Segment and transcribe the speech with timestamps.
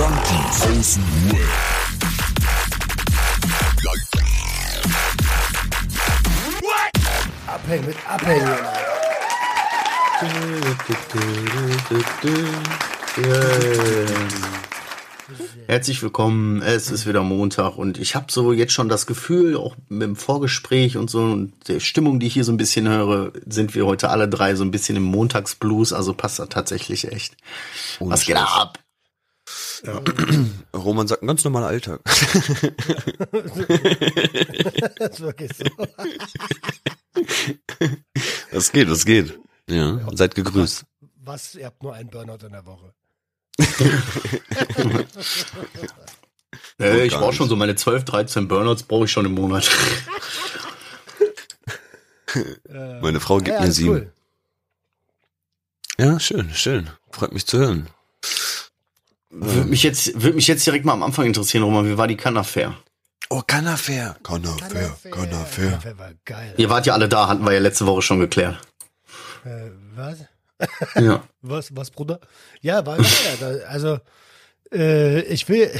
[0.00, 1.40] Junkies aus dem Web.
[7.46, 8.48] Abhängen mit Abhängen.
[15.66, 16.62] Herzlich willkommen.
[16.62, 20.16] Es ist wieder Montag und ich habe so jetzt schon das Gefühl, auch mit dem
[20.16, 23.84] Vorgespräch und so und der Stimmung, die ich hier so ein bisschen höre, sind wir
[23.84, 25.92] heute alle drei so ein bisschen im Montagsblues.
[25.92, 27.36] Also passt das tatsächlich echt.
[27.98, 28.48] Ohne Was geht Scheiß.
[28.48, 28.78] ab?
[30.74, 32.00] Roman sagt, ein ganz normaler Alltag.
[34.98, 35.64] Das ist wirklich so.
[38.52, 39.38] Was geht, was geht?
[39.68, 40.84] Ja, seid gegrüßt.
[41.22, 41.54] Was?
[41.54, 42.92] Ihr habt nur einen Burnout in der Woche.
[46.80, 49.68] Äh, ich brauche schon so meine 12, 13 Burnouts brauche ich schon im Monat.
[53.02, 53.90] Meine Frau gibt ja, mir sieben.
[53.90, 54.12] cool.
[55.98, 56.88] Ja, schön, schön.
[57.10, 57.88] Freut mich zu hören.
[59.30, 62.16] Würde mich jetzt, würde mich jetzt direkt mal am Anfang interessieren, Roman, wie war die
[62.16, 62.74] Cannes-Fair?
[63.32, 64.16] Oh, Canafair.
[64.24, 65.70] Canafair, Canafair.
[65.70, 66.54] Canafair war geil.
[66.56, 68.58] Ihr wart ja alle da, hatten wir ja letzte Woche schon geklärt.
[69.44, 70.18] Äh, was?
[70.96, 71.22] Ja.
[71.40, 72.20] Was, was, Bruder?
[72.60, 73.64] Ja, war geil.
[73.68, 73.98] Also,
[74.72, 75.70] äh, ich will,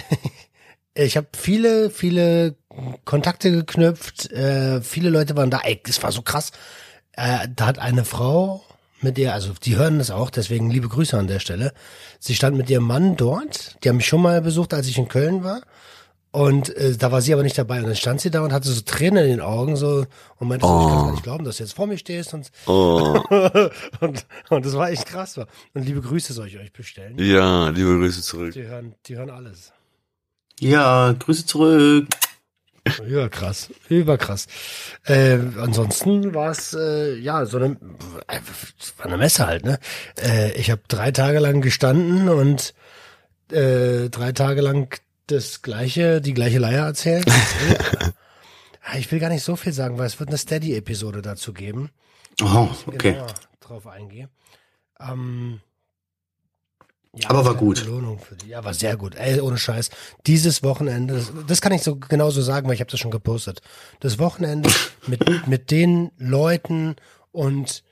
[0.95, 2.57] ich habe viele, viele
[3.05, 4.31] Kontakte geknüpft.
[4.31, 5.59] Äh, viele Leute waren da.
[5.59, 6.53] Ey, das war so krass.
[7.13, 8.65] Äh, da hat eine Frau
[9.03, 11.73] mit ihr, also die hören das auch, deswegen liebe Grüße an der Stelle.
[12.19, 13.77] Sie stand mit ihrem Mann dort.
[13.83, 15.61] Die haben mich schon mal besucht, als ich in Köln war.
[16.33, 17.79] Und äh, da war sie aber nicht dabei.
[17.79, 20.07] Und dann stand sie da und hatte so Tränen in den Augen so
[20.39, 21.03] und meinte, so, ich kann Oh.
[21.07, 22.33] gar nicht glauben, dass du jetzt vor mir stehst.
[22.35, 23.21] Und, Oh,
[24.01, 25.37] und, und das war echt krass.
[25.37, 25.49] War.
[25.75, 27.19] Und liebe Grüße soll ich euch bestellen.
[27.19, 28.53] ja, liebe Grüße zurück.
[28.53, 29.73] Die hören, die hören alles.
[30.61, 32.07] Ja, Grüße zurück.
[33.07, 34.47] Überkrass, überkrass.
[35.05, 37.77] Äh, ansonsten war es äh, ja so eine,
[38.27, 38.41] äh,
[38.97, 39.65] war eine Messe halt.
[39.65, 39.79] Ne,
[40.23, 42.75] äh, ich habe drei Tage lang gestanden und
[43.51, 47.27] äh, drei Tage lang das gleiche, die gleiche Leier erzählt.
[48.99, 51.91] Ich will gar nicht so viel sagen, weil es wird eine Steady-Episode dazu geben.
[52.43, 53.13] Oh, okay.
[53.13, 54.29] Genauer drauf eingehe.
[54.99, 55.61] Ähm,
[57.17, 57.85] ja, Aber war gut.
[57.85, 58.49] Belohnung für die.
[58.49, 59.17] Ja, war sehr gut.
[59.17, 59.91] Ey, ohne Scheiß.
[60.27, 63.63] Dieses Wochenende, das, das kann ich so genauso sagen, weil ich habe das schon gepostet.
[63.99, 64.71] Das Wochenende
[65.07, 66.97] mit, mit den Leuten
[67.33, 67.83] und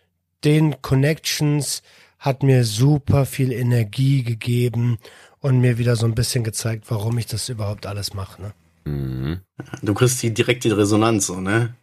[0.45, 1.83] den Connections
[2.19, 4.99] hat mir super viel Energie gegeben
[5.41, 8.43] und mir wieder so ein bisschen gezeigt, warum ich das überhaupt alles mache.
[8.43, 8.53] Ne?
[8.85, 9.41] Mhm.
[9.83, 11.75] Du kriegst die direkte Resonanz, so, ne?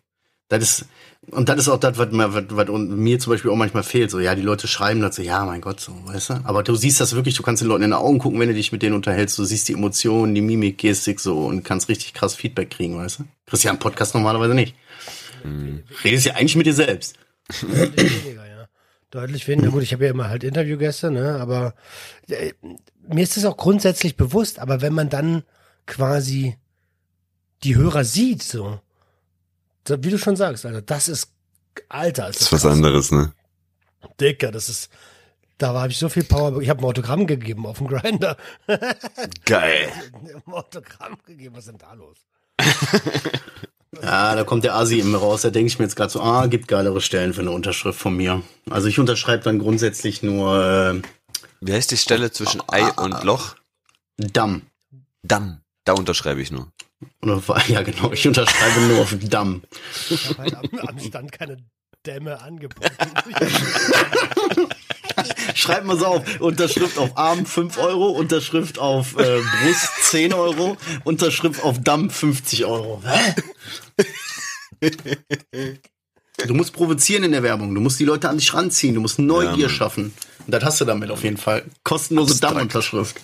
[0.47, 0.85] Das ist,
[1.31, 4.11] und das ist auch das, was, mir- was, was mir zum Beispiel auch manchmal fehlt.
[4.11, 6.33] So, ja, die Leute schreiben dazu, ja, mein Gott, so, weißt du?
[6.43, 8.53] Aber du siehst das wirklich, du kannst den Leuten in die Augen gucken, wenn du
[8.53, 9.37] dich mit denen unterhältst.
[9.39, 13.19] Du siehst die Emotionen, die Mimik, Gestik so und kannst richtig krass Feedback kriegen, weißt
[13.19, 13.23] du?
[13.47, 14.75] Kriegst ja im Podcast normalerweise nicht.
[16.03, 17.15] Redest ja eigentlich mit dir selbst.
[17.61, 18.67] Deutlich weniger, ja.
[19.11, 19.69] Deutlich weniger.
[19.71, 21.39] Gut, ich habe ja immer halt Interviewgäste, ne?
[21.39, 21.73] Aber
[22.27, 22.53] äh,
[23.07, 25.43] mir ist das auch grundsätzlich bewusst, aber wenn man dann
[25.85, 26.55] quasi
[27.63, 28.79] die Hörer sieht, so
[29.87, 31.29] wie du schon sagst, Alter, das ist
[31.89, 33.33] Alter, Das ist was anderes, ne?
[34.19, 34.89] Dicker, das ist.
[35.57, 36.59] Da habe ich so viel Power.
[36.61, 38.35] Ich habe ein Autogramm gegeben auf dem Grinder.
[39.45, 39.89] Geil.
[40.13, 41.55] ein Autogramm gegeben.
[41.55, 42.17] Was ist denn da los?
[44.01, 45.43] Ja, da kommt der Asi in mir raus.
[45.43, 48.15] Da denke ich mir jetzt gerade so, ah, gibt geilere Stellen für eine Unterschrift von
[48.15, 48.41] mir.
[48.69, 51.01] Also ich unterschreibe dann grundsätzlich nur äh,
[51.61, 53.55] Wie heißt die Stelle zwischen Ei und Loch?
[54.17, 54.63] Damm.
[55.23, 55.61] Damm.
[55.85, 56.67] Da unterschreibe ich nur.
[57.21, 59.63] Oder, ja, genau, ich unterschreibe nur auf Damm.
[60.09, 61.57] Ich habe halt am, am Stand keine
[62.05, 62.85] Dämme angeboten.
[65.55, 66.39] Schreib mal so auf.
[66.41, 72.65] Unterschrift auf Arm 5 Euro, Unterschrift auf äh, Brust 10 Euro, Unterschrift auf Damm 50
[72.65, 73.01] Euro.
[73.05, 73.35] Hä?
[76.45, 77.73] Du musst provozieren in der Werbung.
[77.73, 78.93] Du musst die Leute an dich ranziehen.
[78.93, 80.13] Du musst Neugier Ja, schaffen.
[80.45, 81.63] Und das hast du damit auf jeden Fall.
[81.83, 83.15] Kostenlose Damm-Unterschrift.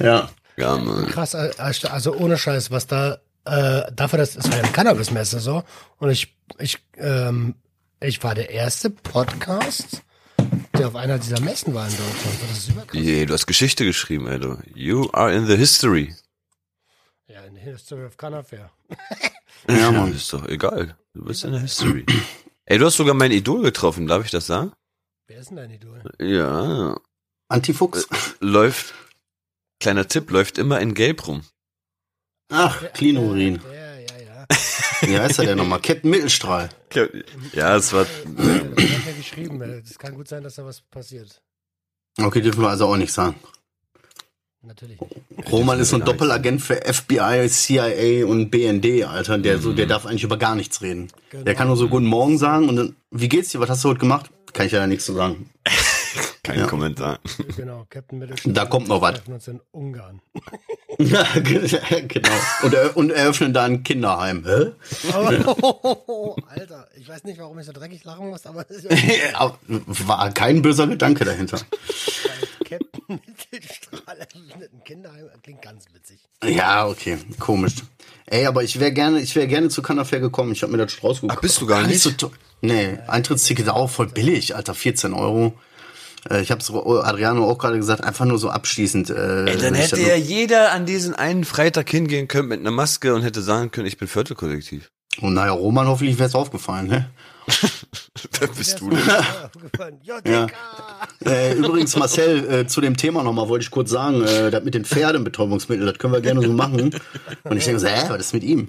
[0.00, 0.30] Ja.
[0.56, 1.06] Ja, Mann.
[1.06, 5.40] Krass, also also ohne Scheiß, was da, äh, dafür, dass es war ja eine Cannabis-Messe
[5.40, 5.62] so.
[5.98, 7.54] Und ich, ich, ähm,
[8.00, 10.02] ich war der erste Podcast,
[10.78, 12.38] der auf einer dieser Messen war in Deutschland.
[12.48, 13.00] Das ist überkrass.
[13.00, 14.58] Je, du hast Geschichte geschrieben, ey, du.
[14.74, 16.14] You are in the history.
[17.28, 18.70] Ja, in the History of Canafair.
[19.68, 20.12] Ja, Mann.
[20.14, 20.96] ist doch egal.
[21.12, 22.06] Du bist in der history.
[22.66, 24.70] ey, du hast sogar mein Idol getroffen, darf ich das sagen?
[25.26, 26.02] Wer ist denn dein Idol?
[26.20, 26.96] Ja.
[27.48, 28.06] Antifuchs.
[28.38, 28.94] Läuft,
[29.80, 31.42] kleiner Tipp, läuft immer in Gelb rum.
[32.50, 33.60] Ach, Clean Urin.
[33.72, 34.46] Ja, ja, ja.
[35.08, 35.80] Wie heißt er denn nochmal?
[35.80, 36.68] Captain Mittelstrahl.
[37.52, 39.60] Ja, es war, Das hat mir geschrieben.
[39.62, 41.42] äh, Es kann gut sein, dass da was passiert.
[42.18, 43.34] Okay, dürfen wir also auch nicht sagen.
[44.62, 44.98] Natürlich.
[45.52, 46.04] Roman ist so ein.
[46.04, 49.38] Doppelagent für FBI, CIA und BND, Alter.
[49.38, 51.08] Der so, der darf eigentlich über gar nichts reden.
[51.30, 51.44] Genau.
[51.44, 53.60] Der kann nur so Guten Morgen sagen und dann, wie geht's dir?
[53.60, 54.30] Was hast du heute gemacht?
[54.52, 55.50] Kann ich ja nichts zu sagen.
[56.46, 56.66] Kein Ja.
[56.66, 57.18] Kommentar.
[57.56, 58.24] Genau, Captain.
[58.44, 59.20] Da kommt noch was.
[59.26, 60.20] uns in Ungarn.
[60.98, 62.30] Ja, genau.
[62.62, 64.44] Und, er, und eröffnen da ein Kinderheim.
[64.46, 64.70] Hä?
[65.12, 68.92] Oh, Alter, ich weiß nicht, warum ich so dreckig lachen muss, aber es ist
[69.32, 71.58] ja War kein böser Gedanke dahinter.
[72.64, 73.20] Captain
[73.50, 75.28] Mittelstrahl eröffnet ein Kinderheim.
[75.42, 76.20] Klingt ganz witzig.
[76.44, 77.74] Ja, okay, komisch.
[78.26, 80.52] Ey, aber ich wäre gerne, ich wäre gerne zu Cannafair gekommen.
[80.52, 81.36] Ich habe mir das schon rausgeguckt.
[81.36, 82.02] Ach, bist du gar nicht nicht?
[82.02, 82.30] so teuer.
[82.60, 85.54] Nee, Eintrittsticket auch voll billig, Alter, 14 Euro.
[86.30, 89.10] Äh, Ich habe so Adriano auch gerade gesagt, einfach nur so abschließend.
[89.10, 93.14] Äh, Ey, dann hätte ja jeder an diesen einen Freitag hingehen können mit einer Maske
[93.14, 94.90] und hätte sagen können, ich bin Viertelkollektiv.
[95.20, 97.10] Und naja, Roman hoffentlich wäre es aufgefallen, ne?
[98.40, 98.90] Wer bist du
[100.02, 100.32] Ja, denn?
[100.32, 100.46] Ja.
[101.24, 104.74] Äh, übrigens, Marcel, äh, zu dem Thema nochmal wollte ich kurz sagen, äh, das mit
[104.74, 106.90] den Pferdenbetäubungsmitteln, das können wir gerne so machen.
[107.44, 108.68] Und ich denke so, hä, was ist mit ihm?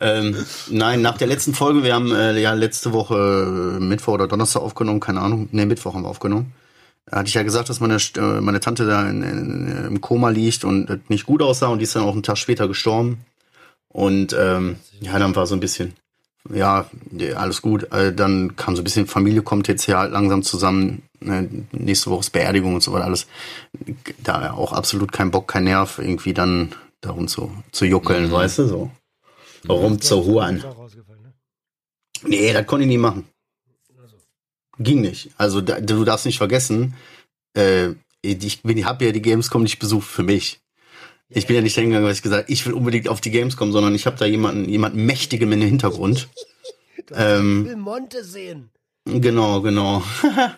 [0.00, 0.36] Ähm,
[0.68, 4.60] nein, nach der letzten Folge, wir haben äh, ja letzte Woche äh, Mittwoch oder Donnerstag
[4.62, 6.52] aufgenommen, keine Ahnung, nee, Mittwoch haben wir aufgenommen.
[7.06, 10.30] Da hatte ich ja gesagt, dass meine, äh, meine Tante da in, in, im Koma
[10.30, 13.24] liegt und das nicht gut aussah und die ist dann auch einen Tag später gestorben.
[13.88, 15.94] Und ähm, ja, dann war so ein bisschen,
[16.50, 16.86] ja,
[17.36, 17.92] alles gut.
[17.92, 21.02] Äh, dann kam so ein bisschen Familie kommt jetzt hier halt langsam zusammen.
[21.20, 23.26] Ne, nächste Woche ist Beerdigung und so weiter alles.
[24.22, 28.66] Da auch absolut kein Bock, kein Nerv, irgendwie dann darum zu, zu juckeln, weißt du,
[28.66, 28.90] so.
[29.68, 30.56] Rum zu huren.
[30.56, 31.34] Ne?
[32.24, 33.26] Nee, das konnte ich nie machen.
[34.78, 35.30] Ging nicht.
[35.36, 36.94] Also da, du darfst nicht vergessen,
[37.54, 37.90] äh,
[38.22, 40.60] ich bin, hab ja die Gamescom nicht besucht für mich.
[41.28, 43.94] Ich bin ja nicht hingegangen, weil ich gesagt ich will unbedingt auf die Gamescom, sondern
[43.94, 46.28] ich habe da jemanden, jemanden mächtigem im Hintergrund.
[47.14, 48.70] Ähm, ich will Monte sehen.
[49.04, 50.02] Genau, genau.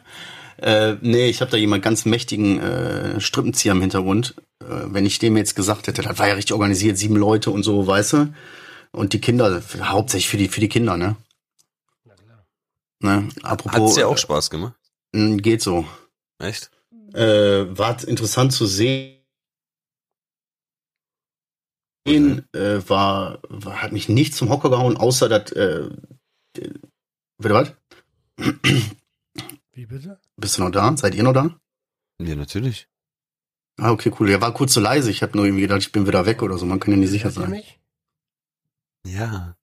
[0.58, 4.34] äh, nee, ich habe da jemand ganz mächtigen äh, Strippenzieher im Hintergrund.
[4.61, 7.62] Äh, wenn ich dem jetzt gesagt hätte, das war ja richtig organisiert, sieben Leute und
[7.62, 8.34] so, weißt du?
[8.93, 11.16] Und die Kinder, hauptsächlich für die, für die Kinder, ne?
[13.00, 13.29] Ne?
[13.43, 14.75] Apropos, Hat's dir auch Spaß gemacht?
[15.14, 15.87] äh, geht so.
[16.38, 16.70] Echt?
[17.12, 19.20] Äh, war interessant zu sehen.
[22.06, 25.88] Äh, war, war, hat mich nicht zum Hocker gehauen, außer dass, äh,
[26.58, 26.75] äh,
[27.38, 27.73] bitte was?
[29.73, 30.20] Wie bitte?
[30.37, 30.97] Bist du noch da?
[30.97, 31.58] Seid ihr noch da?
[32.20, 32.88] Ja, natürlich.
[33.81, 34.29] Ah, okay, cool.
[34.29, 35.11] Der war kurz so leise.
[35.11, 36.67] Ich habe nur irgendwie gedacht, ich bin wieder weg oder so.
[36.67, 37.62] Man kann ja nicht sicher sein.
[39.06, 39.56] Ja.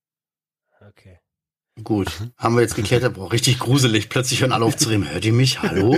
[1.83, 2.11] Gut.
[2.37, 3.03] Haben wir jetzt geklärt.
[3.03, 4.09] Aber auch richtig gruselig.
[4.09, 5.09] Plötzlich hören alle auf zu reden.
[5.09, 5.61] Hört ihr mich?
[5.61, 5.97] Hallo?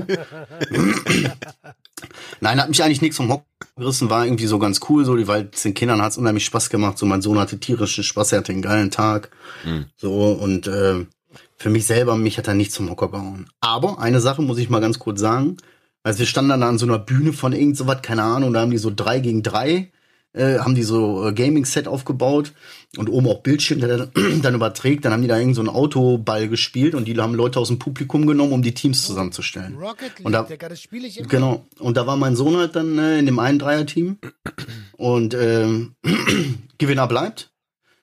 [2.41, 4.09] Nein, hat mich eigentlich nichts vom Hock gerissen.
[4.09, 5.03] War irgendwie so ganz cool.
[5.05, 6.97] So, die weil es den Kindern hat's unheimlich Spaß gemacht.
[6.97, 8.31] So, mein Sohn hatte tierischen Spaß.
[8.33, 9.31] Er hatte einen geilen Tag.
[9.63, 9.85] Hm.
[9.97, 11.05] So, und äh,
[11.57, 13.47] für mich selber, mich hat er nichts zum Hocker gehauen.
[13.61, 15.57] Aber eine Sache muss ich mal ganz kurz sagen.
[16.03, 18.53] Also wir standen dann da an so einer Bühne von irgend so was, keine Ahnung,
[18.53, 19.91] da haben die so drei gegen drei,
[20.33, 22.53] äh, haben die so äh, Gaming-Set aufgebaut
[22.97, 25.05] und oben auch Bildschirm, der dann, dann überträgt.
[25.05, 27.79] Dann haben die da irgend so einen Autoball gespielt und die haben Leute aus dem
[27.79, 29.75] Publikum genommen, um die Teams zusammenzustellen.
[29.75, 31.27] Rocket League, Und da- Digga, das spiele ich immer.
[31.27, 31.65] Genau.
[31.79, 34.17] Und da war mein Sohn halt dann äh, in dem einen Dreier-Team.
[34.97, 35.95] Und ähm,
[36.77, 37.51] Gewinner bleibt.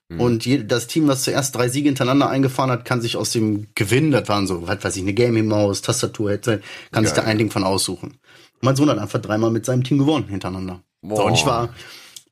[0.09, 0.21] Mhm.
[0.21, 3.69] Und je, das Team, was zuerst drei Siege hintereinander eingefahren hat, kann sich aus dem
[3.75, 6.61] Gewinn, das waren so, was weiß ich, eine Gaming-Maus, Tastatur, Headset,
[6.91, 8.19] kann sich da ein Ding von aussuchen.
[8.61, 10.83] Mein Sohn hat einfach dreimal mit seinem Team gewonnen hintereinander.
[11.03, 11.71] So, und ich war,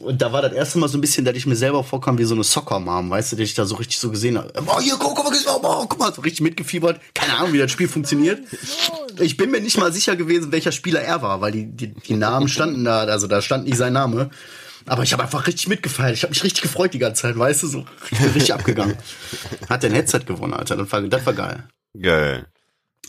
[0.01, 2.25] und da war das erste Mal so ein bisschen, dass ich mir selber vorkam wie
[2.25, 4.53] so eine Soccer-Mom, weißt du, dass ich da so richtig so gesehen habe.
[4.67, 7.01] Oh, hier, guck, guck mal, guck mal, guck mal, so richtig mitgefiebert.
[7.15, 8.41] Keine Ahnung, wie das Spiel funktioniert.
[9.19, 12.15] Ich bin mir nicht mal sicher gewesen, welcher Spieler er war, weil die, die, die
[12.15, 14.31] Namen standen da, also da stand nicht sein Name.
[14.87, 16.15] Aber ich habe einfach richtig mitgefeiert.
[16.15, 17.85] Ich habe mich richtig gefreut die ganze Zeit, weißt du, so
[18.35, 18.97] richtig abgegangen.
[19.69, 20.77] Hat der ein Headset gewonnen, Alter.
[20.77, 21.69] Das war, das war geil.
[22.01, 22.47] Geil.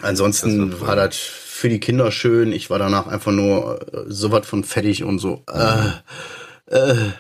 [0.02, 2.52] Ansonsten Das war war das für die Kinder schön.
[2.52, 5.44] Ich war danach einfach nur äh, so was von fertig und so.
[5.48, 5.92] Äh,
[6.70, 7.12] äh,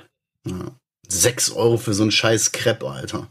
[0.47, 0.71] ja.
[1.07, 3.27] Sechs Euro für so einen scheiß Crepe, Alter.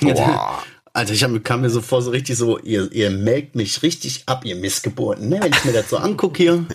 [0.00, 0.62] Boah.
[0.92, 4.24] Alter, ich hab, kam mir so vor, so richtig so, ihr, ihr melkt mich richtig
[4.26, 5.38] ab, ihr Missgeburten, ne?
[5.40, 6.66] Wenn ich mir das so angucke hier.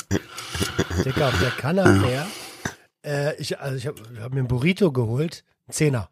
[1.04, 2.25] Digga, auf der Canapé.
[3.06, 5.44] Äh, ich, also ich habe hab mir einen Burrito geholt.
[5.68, 6.10] Ein Zehner.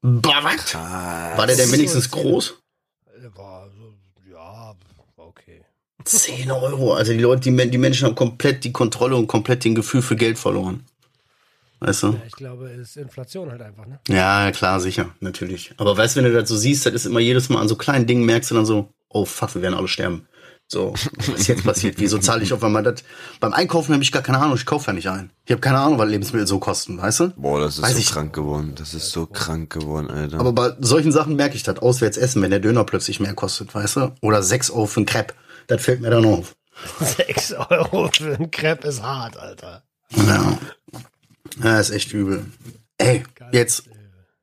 [0.00, 0.74] Bah, was?
[0.74, 2.54] War der denn wenigstens groß?
[3.34, 3.94] War so,
[4.30, 4.74] ja,
[5.16, 5.62] war okay.
[6.04, 6.94] 10 Euro.
[6.94, 10.16] Also die Leute, die, die Menschen haben komplett die Kontrolle und komplett den Gefühl für
[10.16, 10.84] Geld verloren.
[11.80, 12.08] Weißt du?
[12.08, 13.98] Ja, ich glaube, es ist Inflation halt einfach, ne?
[14.08, 15.72] Ja, klar, sicher, natürlich.
[15.76, 17.76] Aber weißt du, wenn du das so siehst, das ist immer jedes Mal an so
[17.76, 20.26] kleinen Dingen merkst du dann so, oh fuck, wir werden alle sterben.
[20.66, 21.96] So, was ist jetzt passiert?
[21.98, 23.04] Wieso zahle ich auf einmal das?
[23.38, 25.30] Beim Einkaufen habe ich gar keine Ahnung, ich kaufe ja nicht ein.
[25.44, 27.28] Ich habe keine Ahnung, was Lebensmittel so kosten, weißt du?
[27.36, 28.72] Boah, das ist Weiß so ich- krank geworden.
[28.76, 30.40] Das ist so krank geworden, Alter.
[30.40, 33.74] Aber bei solchen Sachen merke ich das, auswärts essen, wenn der Döner plötzlich mehr kostet,
[33.74, 34.14] weißt du?
[34.22, 35.34] Oder 6 Euro für ein Crepe.
[35.66, 36.56] Das fällt mir dann auf.
[37.00, 39.82] Sechs Euro für einen Crepe ist hart, Alter.
[40.16, 40.58] Ja.
[41.62, 42.44] Ja, ist echt übel.
[42.98, 43.84] Ey, jetzt,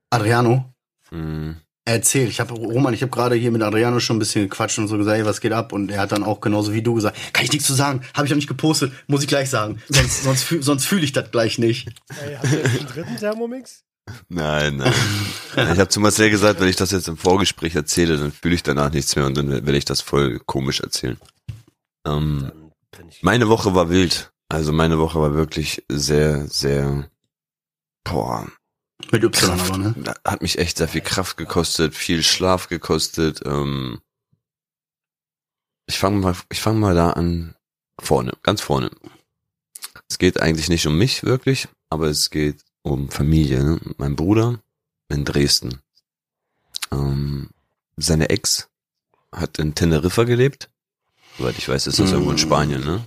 [0.09, 0.71] Adriano,
[1.11, 1.57] Hm.
[1.83, 4.87] Erzähl, ich habe Roman, ich habe gerade hier mit Adriano schon ein bisschen gequatscht und
[4.87, 5.73] so gesagt, ey, was geht ab?
[5.73, 8.25] Und er hat dann auch genauso wie du gesagt, kann ich nichts zu sagen, habe
[8.25, 11.57] ich noch nicht gepostet, muss ich gleich sagen, sonst sonst, sonst fühle ich das gleich
[11.57, 11.89] nicht.
[12.23, 13.83] Ey, habt ihr jetzt einen dritten Thermomix?
[14.29, 14.93] Nein, nein.
[15.55, 18.63] ich habe zu Marcel gesagt, wenn ich das jetzt im Vorgespräch erzähle, dann fühle ich
[18.63, 21.17] danach nichts mehr und dann werde ich das voll komisch erzählen.
[22.05, 22.51] Ähm,
[23.21, 24.31] meine Woche war wild.
[24.51, 27.09] Also meine Woche war wirklich sehr, sehr,
[28.03, 28.51] boah,
[29.09, 30.13] Mit Y Kraft, aber, ne?
[30.25, 33.41] hat mich echt sehr viel Kraft gekostet, viel Schlaf gekostet.
[33.45, 34.01] Ähm,
[35.85, 37.55] ich fange mal, ich fange mal da an,
[37.97, 38.91] vorne, ganz vorne.
[40.09, 43.63] Es geht eigentlich nicht um mich wirklich, aber es geht um Familie.
[43.63, 43.79] Ne?
[43.99, 44.59] Mein Bruder
[45.07, 45.79] in Dresden.
[46.91, 47.51] Ähm,
[47.95, 48.67] seine Ex
[49.31, 50.69] hat in Teneriffa gelebt.
[51.37, 53.05] Soweit ich weiß, ist das irgendwo in Spanien, ne?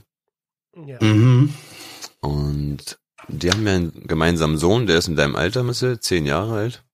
[0.87, 1.03] Ja.
[1.03, 1.53] Mhm.
[2.21, 6.55] Und die haben ja einen gemeinsamen Sohn, der ist in deinem Alter, Marcel, zehn Jahre
[6.55, 6.85] alt.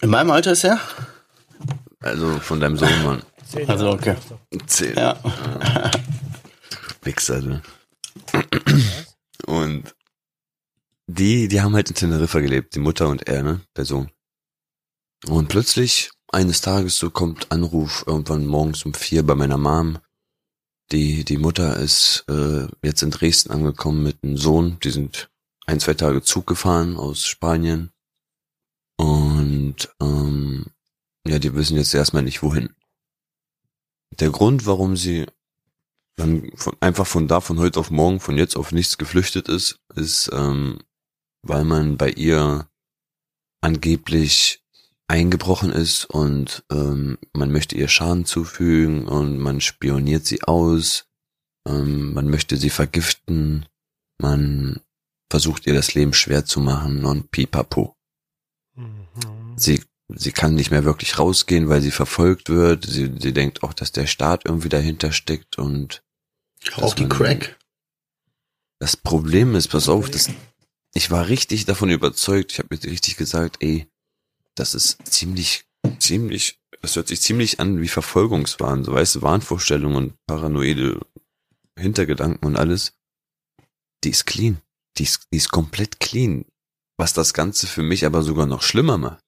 [0.00, 0.80] In meinem Alter ist er?
[2.00, 3.22] Also von deinem Sohn, Mann.
[3.46, 4.16] Zehn Also, Jahre okay.
[4.66, 4.96] Zehn.
[4.96, 5.18] Ja.
[7.02, 7.62] Wichser, du.
[9.46, 9.94] Und
[11.06, 14.10] die, die haben halt in Teneriffa gelebt, die Mutter und er, ne, der Sohn.
[15.26, 19.98] Und plötzlich, eines Tages, so kommt Anruf irgendwann morgens um vier bei meiner Mom.
[20.92, 24.78] Die, die Mutter ist äh, jetzt in Dresden angekommen mit einem Sohn.
[24.80, 25.30] Die sind
[25.66, 27.90] ein, zwei Tage Zug gefahren aus Spanien.
[28.96, 30.66] Und ähm,
[31.26, 32.74] ja, die wissen jetzt erstmal nicht wohin.
[34.20, 35.26] Der Grund, warum sie
[36.16, 39.80] dann von, einfach von da von heute auf morgen, von jetzt auf nichts geflüchtet ist,
[39.94, 40.78] ist, ähm,
[41.42, 42.68] weil man bei ihr
[43.60, 44.63] angeblich
[45.08, 51.06] eingebrochen ist und ähm, man möchte ihr Schaden zufügen und man spioniert sie aus,
[51.66, 53.66] ähm, man möchte sie vergiften,
[54.18, 54.80] man
[55.30, 57.96] versucht ihr das Leben schwer zu machen und pipapo.
[58.74, 59.08] Mhm.
[59.56, 62.86] Sie, sie kann nicht mehr wirklich rausgehen, weil sie verfolgt wird.
[62.86, 66.02] Sie, sie denkt auch, dass der Staat irgendwie dahinter steckt und
[66.76, 67.58] Auch die Crack.
[68.78, 70.30] Das Problem ist, pass auf, das,
[70.94, 73.88] ich war richtig davon überzeugt, ich habe mir richtig gesagt, ey,
[74.54, 75.64] das ist ziemlich,
[75.98, 81.00] ziemlich, das hört sich ziemlich an wie Verfolgungswahn, so weißt du, Wahnvorstellungen und paranoide
[81.78, 82.94] Hintergedanken und alles.
[84.04, 84.60] Die ist clean.
[84.98, 86.44] Die ist, die ist komplett clean.
[86.96, 89.24] Was das Ganze für mich aber sogar noch schlimmer macht.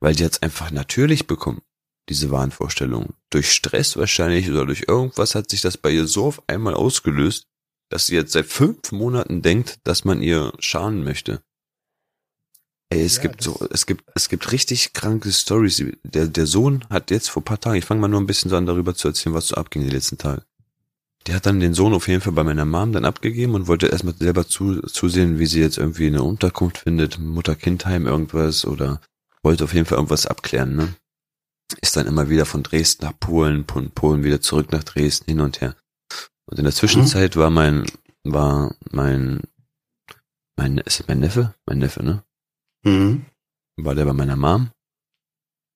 [0.00, 1.62] Weil die hat's einfach natürlich bekommen,
[2.10, 3.14] diese Wahnvorstellungen.
[3.30, 7.46] Durch Stress wahrscheinlich oder durch irgendwas hat sich das bei ihr so auf einmal ausgelöst,
[7.88, 11.42] dass sie jetzt seit fünf Monaten denkt, dass man ihr schaden möchte.
[12.88, 15.82] Ey, es Ja, gibt so, es gibt, es gibt richtig kranke Stories.
[16.04, 18.56] Der, der Sohn hat jetzt vor paar Tagen, ich fange mal nur ein bisschen so
[18.56, 20.42] an, darüber zu erzählen, was so abging die letzten Tage.
[21.26, 23.88] Der hat dann den Sohn auf jeden Fall bei meiner Mom dann abgegeben und wollte
[23.88, 29.00] erstmal selber zu, zusehen, wie sie jetzt irgendwie eine Unterkunft findet, Mutter-Kind-Heim irgendwas oder
[29.42, 30.94] wollte auf jeden Fall irgendwas abklären, ne?
[31.80, 35.40] Ist dann immer wieder von Dresden nach Polen, von Polen wieder zurück nach Dresden, hin
[35.40, 35.74] und her.
[36.46, 37.84] Und in der Zwischenzeit war mein,
[38.22, 39.42] war mein,
[40.56, 41.54] mein, ist mein Neffe?
[41.66, 42.22] Mein Neffe, ne?
[42.86, 43.26] Mhm.
[43.76, 44.70] War der bei meiner Mom.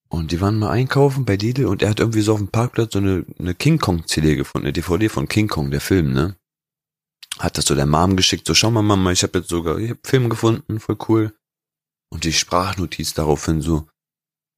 [0.08, 2.92] Und die waren mal einkaufen bei Lidl und er hat irgendwie so auf dem Parkplatz
[2.94, 6.36] so eine, eine King Kong CD gefunden, eine DVD von King Kong, der Film, ne?
[7.38, 9.90] Hat das so der Mom geschickt, so schau mal Mama, ich habe jetzt sogar, ich
[9.90, 11.34] hab Film gefunden, voll cool.
[12.12, 13.88] Und die Sprachnotiz daraufhin so,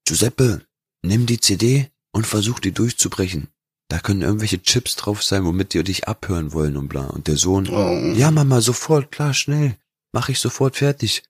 [0.06, 0.64] Giuseppe,
[1.04, 3.48] nimm die CD und versuch die durchzubrechen.
[3.88, 7.08] Da können irgendwelche Chips drauf sein, womit die dich abhören wollen und bla.
[7.08, 8.12] Und der Sohn, Oh.
[8.16, 9.76] ja, Mama, sofort, klar, schnell.
[10.14, 11.24] Mach ich sofort fertig.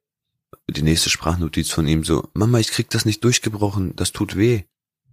[0.71, 4.65] Die nächste Sprachnotiz von ihm so, Mama, ich krieg das nicht durchgebrochen, das tut weh.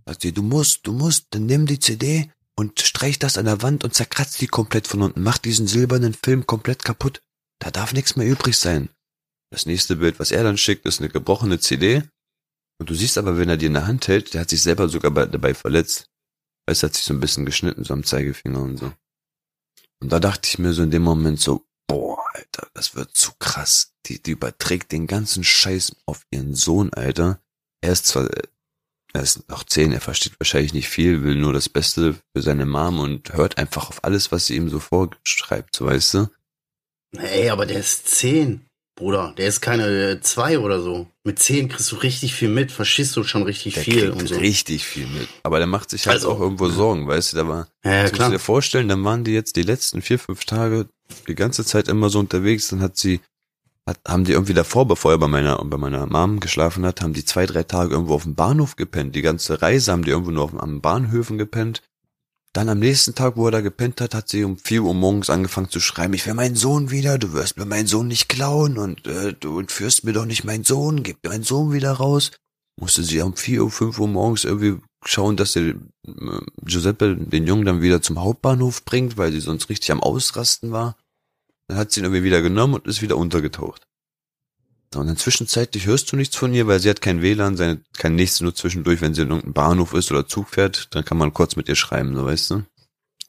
[0.05, 3.62] Sagt sie, du musst, du musst, dann nimm die CD und streich das an der
[3.62, 5.24] Wand und zerkratz die komplett von unten.
[5.24, 7.22] Mach diesen silbernen Film komplett kaputt.
[7.60, 8.89] Da darf nichts mehr übrig sein.
[9.51, 12.03] Das nächste Bild, was er dann schickt, ist eine gebrochene CD.
[12.79, 14.88] Und du siehst aber, wenn er die in der Hand hält, der hat sich selber
[14.89, 16.10] sogar bei, dabei verletzt.
[16.65, 18.93] Es hat sich so ein bisschen geschnitten, so am Zeigefinger und so.
[20.01, 21.65] Und da dachte ich mir so in dem Moment so,
[22.33, 23.91] Alter, das wird zu krass.
[24.05, 27.39] Die, die überträgt den ganzen Scheiß auf ihren Sohn, Alter.
[27.81, 28.43] Er ist zwar, äh,
[29.13, 32.65] er ist noch zehn, er versteht wahrscheinlich nicht viel, will nur das Beste für seine
[32.65, 36.29] Mom und hört einfach auf alles, was sie ihm so vorschreibt, so weißt du?
[37.17, 39.33] Ey, aber der ist zehn, Bruder.
[39.38, 41.07] Der ist keine äh, zwei oder so.
[41.25, 44.27] Mit zehn kriegst du richtig viel mit, verstehst du schon richtig Der viel kriegt und
[44.27, 44.36] so.
[44.36, 45.27] richtig viel mit.
[45.41, 46.69] Aber der macht sich halt Also, auch irgendwo.
[46.69, 48.29] Sorgen, weißt du, da war, Ja, ja Das musst du klar.
[48.31, 50.88] dir vorstellen, dann waren die jetzt die letzten vier, fünf Tage
[51.27, 52.67] die ganze Zeit immer so unterwegs.
[52.69, 53.21] Dann hat sie,
[53.85, 57.13] hat, haben die irgendwie davor, bevor er bei meiner, bei meiner Mom geschlafen hat, haben
[57.13, 59.15] die zwei, drei Tage irgendwo auf dem Bahnhof gepennt.
[59.15, 61.81] Die ganze Reise haben die irgendwo nur auf, am Bahnhöfen gepennt.
[62.53, 65.29] Dann am nächsten Tag, wo er da gepennt hat, hat sie um vier Uhr morgens
[65.29, 68.79] angefangen zu schreiben, ich will meinen Sohn wieder, du wirst mir meinen Sohn nicht klauen
[68.79, 72.31] und äh, du entführst mir doch nicht meinen Sohn, gib mir meinen Sohn wieder raus.
[72.79, 75.75] musste sie um vier Uhr, fünf Uhr morgens irgendwie schauen, dass sie
[76.07, 80.71] äh, Giuseppe den Jungen dann wieder zum Hauptbahnhof bringt, weil sie sonst richtig am Ausrasten
[80.71, 80.97] war.
[81.67, 83.85] Dann hat sie ihn irgendwie wieder genommen und ist wieder untergetaucht.
[84.95, 88.15] Und dann zwischenzeitlich hörst du nichts von ihr, weil sie hat kein WLAN, seine, kein
[88.15, 91.33] nichts, nur zwischendurch, wenn sie in irgendeinem Bahnhof ist oder Zug fährt, dann kann man
[91.33, 92.63] kurz mit ihr schreiben, so weißt du.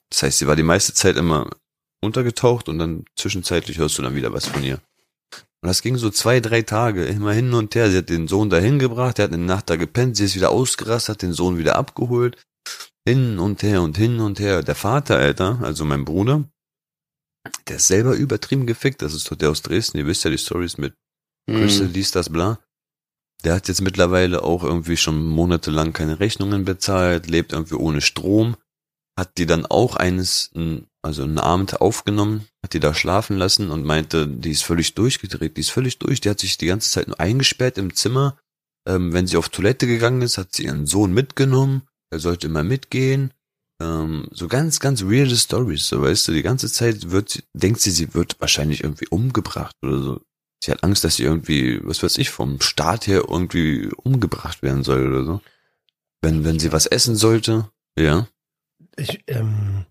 [0.08, 1.50] Das heißt, sie war die meiste Zeit immer
[2.00, 4.80] untergetaucht und dann zwischenzeitlich hörst du dann wieder was von ihr.
[5.62, 7.90] Und das ging so zwei, drei Tage, immer hin und her.
[7.90, 10.50] Sie hat den Sohn dahin gebracht, der hat eine Nacht da gepennt, sie ist wieder
[10.50, 12.42] ausgerastet, hat den Sohn wieder abgeholt.
[13.06, 14.62] Hin und her und hin und her.
[14.62, 16.44] Der Vater, Alter, also mein Bruder,
[17.68, 19.02] der ist selber übertrieben gefickt.
[19.02, 19.98] Das ist doch der aus Dresden.
[19.98, 20.94] Ihr wisst ja die Stories mit
[21.48, 21.92] Crystal, Mhm.
[21.92, 22.58] dies, das, bla.
[23.44, 28.56] Der hat jetzt mittlerweile auch irgendwie schon monatelang keine Rechnungen bezahlt, lebt irgendwie ohne Strom,
[29.20, 30.50] hat die dann auch eines,
[31.02, 35.58] also einen Abend aufgenommen, hat die da schlafen lassen und meinte, die ist völlig durchgedreht,
[35.58, 38.38] die ist völlig durch, die hat sich die ganze Zeit nur eingesperrt im Zimmer.
[38.88, 42.64] Ähm, wenn sie auf Toilette gegangen ist, hat sie ihren Sohn mitgenommen, er sollte immer
[42.64, 43.34] mitgehen.
[43.82, 47.90] Ähm, so ganz, ganz weirde Stories, so weißt du, die ganze Zeit wird, denkt sie,
[47.90, 50.20] sie wird wahrscheinlich irgendwie umgebracht oder so.
[50.64, 54.82] Sie hat Angst, dass sie irgendwie, was weiß ich, vom Staat her irgendwie umgebracht werden
[54.82, 55.40] soll oder so.
[56.22, 58.26] Wenn, wenn sie was essen sollte, ja.
[59.00, 59.86] Ich, ähm,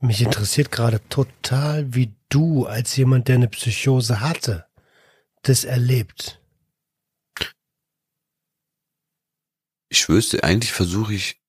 [0.00, 4.66] mich interessiert gerade total, wie du als jemand, der eine Psychose hatte,
[5.42, 6.40] das erlebt.
[9.90, 11.40] Ich dir, eigentlich versuche ich,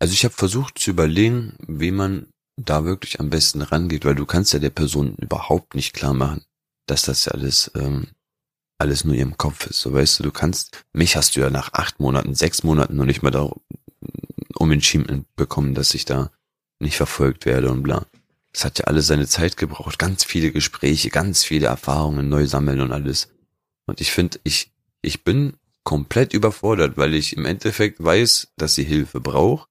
[0.00, 4.24] also ich habe versucht zu überlegen, wie man da wirklich am besten rangeht, weil du
[4.24, 6.44] kannst ja der Person überhaupt nicht klar machen,
[6.86, 8.08] dass das ja alles, ähm,
[8.78, 9.80] alles nur ihrem Kopf ist.
[9.80, 13.04] So weißt du, du kannst, mich hast du ja nach acht Monaten, sechs Monaten noch
[13.04, 13.50] nicht mal da
[14.56, 16.30] um entschieden bekommen, dass ich da
[16.80, 18.06] nicht verfolgt werde und bla.
[18.52, 22.80] Das hat ja alles seine Zeit gebraucht, ganz viele Gespräche, ganz viele Erfahrungen neu sammeln
[22.80, 23.28] und alles.
[23.86, 28.84] Und ich finde, ich, ich bin komplett überfordert, weil ich im Endeffekt weiß, dass sie
[28.84, 29.68] Hilfe braucht,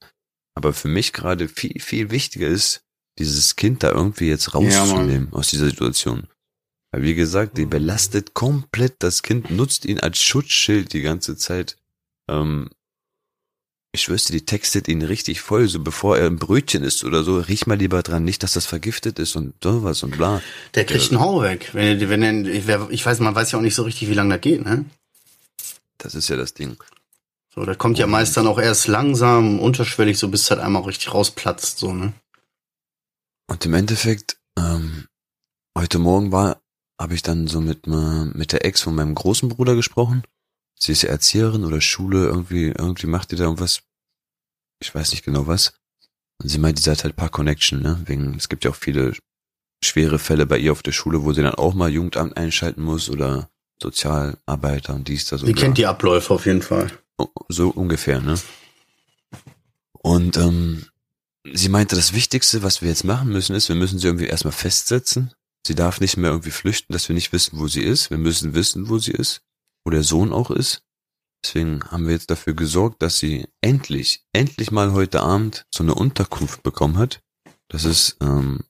[0.53, 2.83] aber für mich gerade viel, viel wichtiger ist,
[3.19, 6.27] dieses Kind da irgendwie jetzt rauszunehmen aus dieser Situation.
[6.91, 11.77] Weil wie gesagt, die belastet komplett das Kind, nutzt ihn als Schutzschild die ganze Zeit.
[12.29, 12.69] Ähm,
[13.95, 17.39] ich wüsste, die textet ihn richtig voll, so bevor er ein Brötchen isst oder so,
[17.39, 20.41] riech mal lieber dran, nicht, dass das vergiftet ist und sowas und bla.
[20.73, 21.69] Der kriegt einen Hau weg.
[21.73, 24.65] Wenn, wenn ich, weiß, man weiß ja auch nicht so richtig, wie lange das geht,
[24.65, 24.85] ne?
[25.99, 26.75] Das ist ja das Ding.
[27.53, 30.81] So, das kommt ja meist dann auch erst langsam, unterschwellig, so bis es halt einmal
[30.81, 32.13] auch richtig rausplatzt, so, ne?
[33.47, 35.05] Und im Endeffekt, ähm,
[35.77, 36.59] heute Morgen war,
[36.99, 40.23] habe ich dann so mit, mit der Ex von meinem großen Bruder gesprochen.
[40.83, 43.83] Sie ist ja Erzieherin oder Schule, irgendwie, irgendwie macht die da irgendwas.
[44.81, 45.79] Ich weiß nicht genau was.
[46.41, 48.01] Und sie meinte, sie hat halt paar Connection, ne?
[48.03, 49.13] Wegen, es gibt ja auch viele
[49.81, 53.09] schwere Fälle bei ihr auf der Schule, wo sie dann auch mal Jugendamt einschalten muss
[53.09, 53.49] oder
[53.81, 56.91] Sozialarbeiter und dies, das Die und kennt die Abläufe auf jeden Fall.
[57.47, 58.37] so ungefähr, ne?
[59.93, 60.87] Und ähm,
[61.53, 64.51] sie meinte, das Wichtigste, was wir jetzt machen müssen, ist, wir müssen sie irgendwie erstmal
[64.51, 65.31] festsetzen.
[65.65, 68.09] Sie darf nicht mehr irgendwie flüchten, dass wir nicht wissen, wo sie ist.
[68.09, 69.43] Wir müssen wissen, wo sie ist,
[69.85, 70.83] wo der Sohn auch ist.
[71.43, 75.93] Deswegen haben wir jetzt dafür gesorgt, dass sie endlich, endlich mal heute Abend so eine
[75.93, 77.21] Unterkunft bekommen hat.
[77.67, 78.63] Das ist ähm,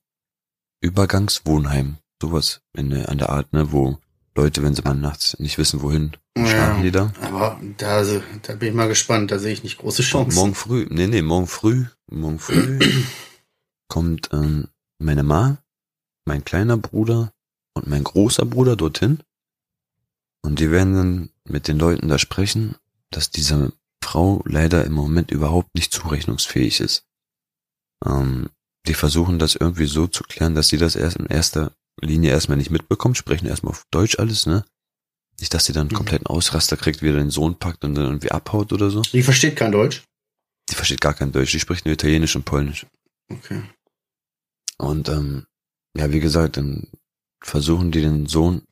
[0.82, 4.00] Übergangswohnheim, sowas in der, an der Art, ne, wo
[4.36, 7.14] Leute, wenn sie mal nachts nicht wissen, wohin, schlafen die da.
[7.22, 10.36] Aber da, also, da bin ich mal gespannt, da sehe ich nicht große Chancen.
[10.36, 12.80] Morgen früh, nee, nee, morgen früh, morgen früh
[13.88, 15.60] kommt ähm, meine Ma,
[16.26, 17.32] mein kleiner Bruder
[17.76, 19.22] und mein großer Bruder dorthin.
[20.46, 22.76] Und die werden dann mit den Leuten da sprechen,
[23.12, 27.06] dass diese Frau leider im Moment überhaupt nicht zurechnungsfähig ist.
[28.06, 28.50] Ähm,
[28.86, 32.58] die versuchen das irgendwie so zu klären, dass sie das erst in erster Linie erstmal
[32.58, 34.66] nicht mitbekommt, sprechen erstmal auf Deutsch alles, ne?
[35.40, 35.98] Nicht, dass sie dann einen Mhm.
[35.98, 39.02] kompletten Ausraster kriegt, wie er den Sohn packt und dann irgendwie abhaut oder so.
[39.02, 40.04] Die versteht kein Deutsch.
[40.70, 42.86] Die versteht gar kein Deutsch, die spricht nur Italienisch und Polnisch.
[43.32, 43.64] Okay.
[44.78, 45.46] Und ähm,
[45.98, 46.88] ja, wie gesagt, dann
[47.42, 48.64] versuchen die den Sohn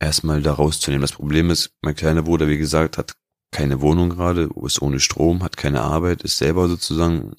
[0.00, 1.02] erstmal da rauszunehmen.
[1.02, 3.14] Das Problem ist, mein kleiner Bruder, wie gesagt, hat
[3.52, 7.36] keine Wohnung gerade, ist ohne Strom, hat keine Arbeit, ist selber sozusagen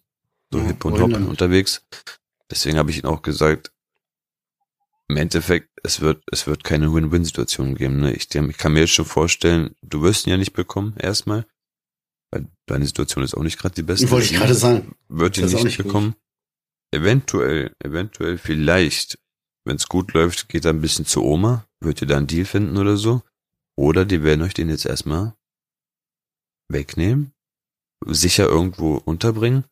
[0.51, 1.29] so Ja, hip und wohin hop damit?
[1.29, 1.85] unterwegs.
[2.49, 3.71] Deswegen habe ich ihn auch gesagt,
[5.07, 7.99] im Endeffekt, es wird, es wird keine Win-Win-Situation geben.
[7.99, 8.13] Ne?
[8.13, 11.45] Ich, ich kann mir jetzt schon vorstellen, du wirst ihn ja nicht bekommen, erstmal.
[12.29, 14.09] Weil deine Situation ist auch nicht gerade die beste.
[14.09, 14.95] Wollte ich gerade sagen.
[15.09, 16.15] Wird ihn nicht, nicht bekommen.
[16.91, 19.17] Eventuell, eventuell vielleicht,
[19.65, 22.45] wenn es gut läuft, geht er ein bisschen zu Oma, wird ihr da einen Deal
[22.45, 23.21] finden oder so.
[23.77, 25.33] Oder die werden euch den jetzt erstmal
[26.69, 27.33] wegnehmen,
[28.05, 29.65] sicher irgendwo unterbringen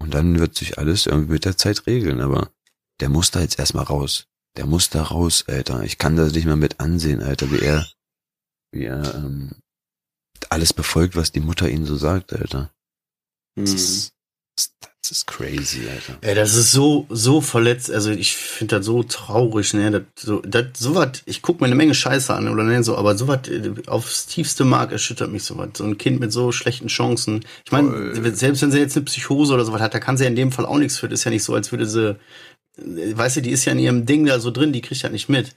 [0.00, 2.20] und dann wird sich alles irgendwie mit der Zeit regeln.
[2.20, 2.50] Aber
[3.00, 4.26] der muss da jetzt erstmal raus.
[4.56, 5.82] Der muss da raus, Alter.
[5.82, 7.86] Ich kann das nicht mehr mit ansehen, Alter, wie er,
[8.72, 9.50] wie er ähm,
[10.50, 12.72] alles befolgt, was die Mutter ihnen so sagt, Alter.
[13.56, 13.76] Das Mhm.
[13.76, 14.12] ist,
[14.56, 14.74] das,
[15.08, 16.18] das ist crazy, Alter.
[16.22, 20.40] Ey, das ist so, so verletzt, also ich finde das so traurig, ne, das, so,
[20.40, 23.28] das, so was, ich guck mir eine Menge Scheiße an, oder ne, so, aber so
[23.28, 25.68] was äh, aufs tiefste Mark erschüttert mich so was.
[25.76, 27.44] So ein Kind mit so schlechten Chancen.
[27.66, 30.24] Ich meine, selbst wenn sie jetzt eine Psychose oder so was hat, da kann sie
[30.24, 31.08] ja in dem Fall auch nichts für.
[31.08, 32.16] Das ist ja nicht so, als würde sie,
[32.78, 35.10] äh, weißt du, die ist ja in ihrem Ding da so drin, die kriegt ja
[35.10, 35.54] nicht mit.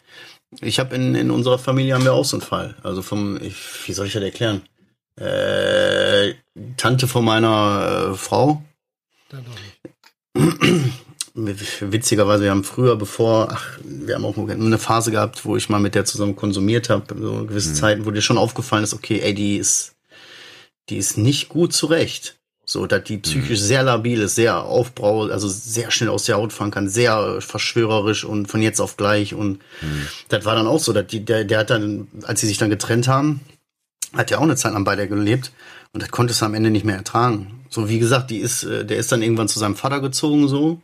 [0.62, 2.76] Ich habe in, in unserer Familie haben wir auch so einen Fall.
[2.84, 3.56] Also vom, ich,
[3.86, 4.62] wie soll ich das erklären?
[5.18, 6.34] Äh,
[6.78, 8.62] Tante von meiner äh, Frau,
[9.30, 10.94] Dann doch nicht.
[11.36, 15.80] Witzigerweise, wir haben früher, bevor, ach, wir haben auch eine Phase gehabt, wo ich mal
[15.80, 19.36] mit der zusammen konsumiert habe, so gewisse Zeiten, wo dir schon aufgefallen ist, okay, ey,
[19.36, 19.96] die ist,
[20.90, 22.38] die ist nicht gut zurecht.
[22.66, 26.52] So, dass die psychisch sehr labil ist, sehr aufbrau, also sehr schnell aus der Haut
[26.52, 29.34] fahren kann, sehr verschwörerisch und von jetzt auf gleich.
[29.34, 29.62] Und
[30.28, 32.70] das war dann auch so, dass die, der, der hat dann, als sie sich dann
[32.70, 33.40] getrennt haben,
[34.12, 35.54] hat ja auch eine Zeit lang bei der gelebt
[35.94, 37.66] und das konnte es am Ende nicht mehr ertragen.
[37.70, 40.82] So wie gesagt, die ist, äh, der ist dann irgendwann zu seinem Vater gezogen so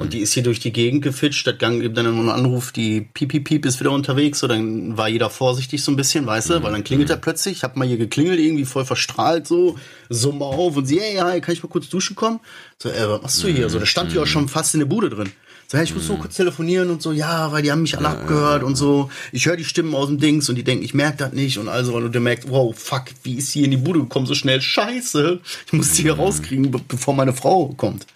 [0.00, 1.46] und die ist hier durch die Gegend gefitscht.
[1.46, 4.40] Das gang gibt dann einen Anruf, die Piep Piep Piep ist wieder unterwegs.
[4.40, 7.58] So dann war jeder vorsichtig so ein bisschen, weißt du, weil dann klingelt er plötzlich.
[7.58, 9.78] Ich hab mal hier geklingelt, irgendwie voll verstrahlt so,
[10.08, 12.40] summ mal auf und sie, hey, hi, kann ich mal kurz duschen kommen?
[12.78, 13.68] So, äh, was machst du hier?
[13.68, 15.30] So, da stand die auch schon fast in der Bude drin.
[15.74, 18.06] So, hey, ich muss nur kurz telefonieren und so, ja, weil die haben mich alle
[18.10, 19.10] abgehört und so.
[19.32, 21.68] Ich höre die Stimmen aus dem Dings und die denken, ich merke das nicht und
[21.68, 24.60] also, und der merkt, wow, fuck, wie ist sie in die Bude gekommen so schnell?
[24.60, 28.06] Scheiße, ich muss die hier rauskriegen, be bevor meine Frau kommt.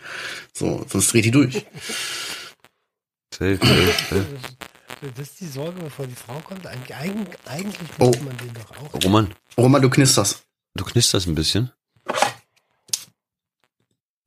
[0.53, 1.67] So, sonst dreht die durch.
[3.35, 4.27] Safe, safe, safe.
[5.17, 6.65] Das ist die Sorge, bevor die Frau kommt.
[6.65, 7.11] Eig eig
[7.47, 8.07] eigentlich Oh.
[8.07, 9.05] müsste man den doch auch.
[9.05, 10.45] Roman, Roman, du knisterst.
[10.77, 11.73] du knisterst ein bisschen.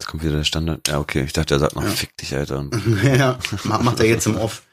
[0.02, 0.88] Jetzt kommt wieder der Standard.
[0.88, 1.24] Ja, okay.
[1.26, 2.66] Ich dachte, er sagt noch, fick dich, Alter.
[3.04, 4.64] Ja, ma- macht er jetzt im Off.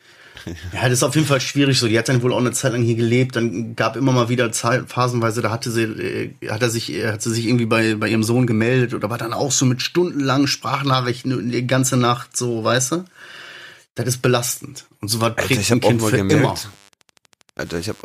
[0.73, 1.89] Ja, das ist auf jeden Fall schwierig so.
[1.89, 3.37] Die hat dann wohl auch eine Zeit lang hier gelebt.
[3.37, 7.13] Dann gab immer mal wieder Zeit, phasenweise, da hatte sie, äh, hat er sich, äh,
[7.13, 9.83] hat sie sich irgendwie bei, bei ihrem Sohn gemeldet oder war dann auch so mit
[9.83, 13.05] stundenlangen Sprachnachrichten die ganze Nacht so, weißt du?
[13.97, 14.87] Das ist belastend.
[15.03, 16.41] Und so was Alter, prägt ich ein hab auch Kind für gemerkt.
[16.43, 16.55] immer.
[17.57, 17.97] Alter, ich hab.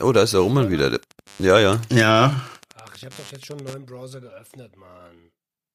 [0.00, 0.98] Oh, da ist der Roman wieder.
[1.38, 1.80] Ja, ja.
[1.92, 2.40] Ja,
[2.76, 5.29] Ach, ich habe doch jetzt schon einen neuen Browser geöffnet, Mann.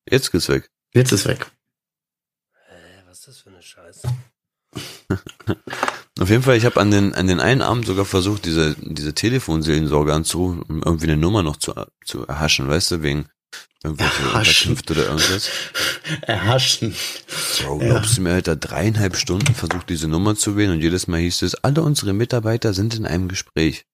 [0.09, 0.69] Jetzt geht's weg.
[0.93, 1.51] jetzt ist weg.
[2.67, 4.07] Hä, was ist das für eine Scheiße?
[6.19, 9.13] Auf jeden Fall, ich habe an den, an den einen Abend sogar versucht, diese, diese
[9.13, 11.73] Telefonseelensorge anzurufen, um irgendwie eine Nummer noch zu,
[12.05, 13.27] zu erhaschen, weißt du, wegen
[13.83, 14.77] irgendwelche Erhaschen.
[14.89, 15.49] Oder irgendwas.
[16.21, 16.95] Erhaschen.
[17.63, 21.19] Bro, glaubst du mir, Alter, dreieinhalb Stunden versucht, diese Nummer zu wählen und jedes Mal
[21.19, 23.85] hieß es, alle unsere Mitarbeiter sind in einem Gespräch.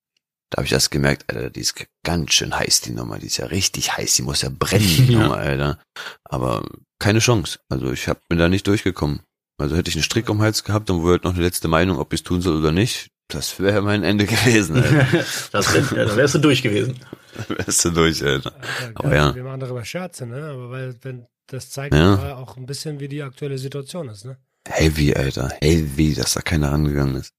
[0.51, 3.17] Da habe ich erst gemerkt, Alter, die ist ganz schön heiß, die Nummer.
[3.17, 5.19] Die ist ja richtig heiß, die muss ja brennen, die Ja.
[5.21, 5.79] Nummer, Alter.
[6.25, 6.63] Aber
[6.99, 7.59] keine Chance.
[7.69, 9.21] Also ich hab, bin da nicht durchgekommen.
[9.57, 11.97] Also hätte ich einen Strick um den Hals gehabt und wollte noch eine letzte Meinung,
[11.99, 13.09] ob ich es tun soll oder nicht.
[13.29, 15.07] Das wäre mein Ende gewesen, Alter.
[15.53, 16.99] das wär, ja, da wärst du durch gewesen.
[17.47, 18.53] Wärst du durch, Alter.
[18.53, 19.33] Alter, Aber ja.
[19.33, 20.43] Wir machen darüber Scherze, ne?
[20.49, 22.35] Aber weil, wenn das zeigt Ja.
[22.35, 24.37] auch ein bisschen, wie die aktuelle Situation ist, ne?
[24.67, 25.49] Heavy, Alter.
[25.61, 27.31] Heavy, dass da keiner rangegangen ist.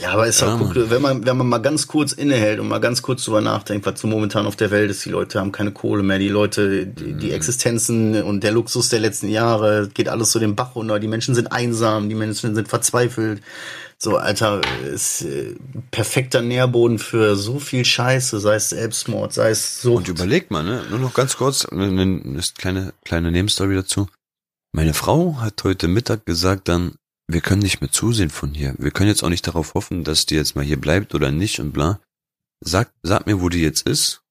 [0.00, 2.68] Ja, aber ist Ja, ja, guck, wenn man, wenn man mal ganz kurz innehält und
[2.68, 5.52] mal ganz kurz drüber nachdenkt, was so momentan auf der Welt ist, die Leute haben
[5.52, 7.18] keine Kohle mehr, die Leute, die, Mhm.
[7.20, 11.06] die Existenzen und der Luxus der letzten Jahre, geht alles so den Bach runter, die
[11.08, 13.42] Menschen sind einsam, die Menschen sind verzweifelt.
[13.98, 14.60] So, Alter,
[14.92, 15.54] ist äh,
[15.90, 19.94] perfekter Nährboden für so viel Scheiße, sei es Selbstmord, sei es so.
[19.94, 20.82] Und überleg mal, ne?
[20.90, 24.08] Nur noch ganz kurz, eine, eine kleine, kleine Nebenstory dazu.
[24.72, 26.96] Meine Frau hat heute Mittag gesagt dann,
[27.28, 28.74] wir können nicht mehr zusehen von hier.
[28.78, 31.58] Wir können jetzt auch nicht darauf hoffen, dass die jetzt mal hier bleibt oder nicht
[31.60, 32.00] und bla.
[32.60, 34.22] Sag, sag mir, wo die jetzt ist.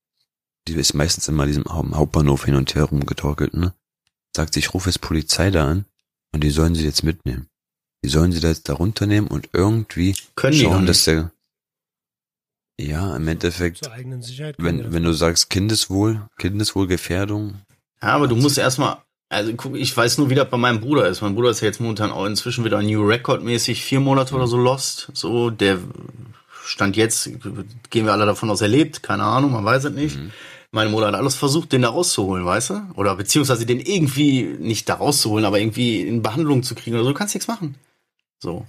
[0.68, 3.74] Die ist meistens immer diesem Hau- Hauptbahnhof hin und her rumgetorkelt, ne?
[4.36, 5.86] Sagt sie, ich rufe jetzt Polizei da an
[6.34, 7.48] und die sollen sie jetzt mitnehmen.
[8.04, 11.32] Die sollen sie da jetzt da runternehmen und irgendwie Können schauen, dass der,
[12.80, 14.58] ja, im Endeffekt, Zur eigenen Sicherheit.
[14.58, 17.62] können wir wenn, wenn du sagst Kindeswohl, Kindeswohlgefährdung,
[18.02, 19.02] Ja, aber du musst erstmal,
[19.36, 21.22] also guck, ich weiß nur, wie das bei meinem Bruder ist.
[21.22, 24.48] Mein Bruder ist ja jetzt momentan auch inzwischen wieder New Record mäßig vier Monate oder
[24.48, 25.12] so lost.
[25.14, 25.80] So, der
[26.66, 27.30] stand jetzt,
[27.90, 30.18] gehen wir alle davon aus, er lebt, keine Ahnung, man weiß es nicht.
[30.72, 32.82] Meine Mutter hat alles versucht, den da rauszuholen, weißt du?
[32.96, 37.12] Oder beziehungsweise den irgendwie nicht da rauszuholen, aber irgendwie in Behandlung zu kriegen oder so.
[37.12, 37.76] Du kannst nichts machen.
[38.40, 38.66] So.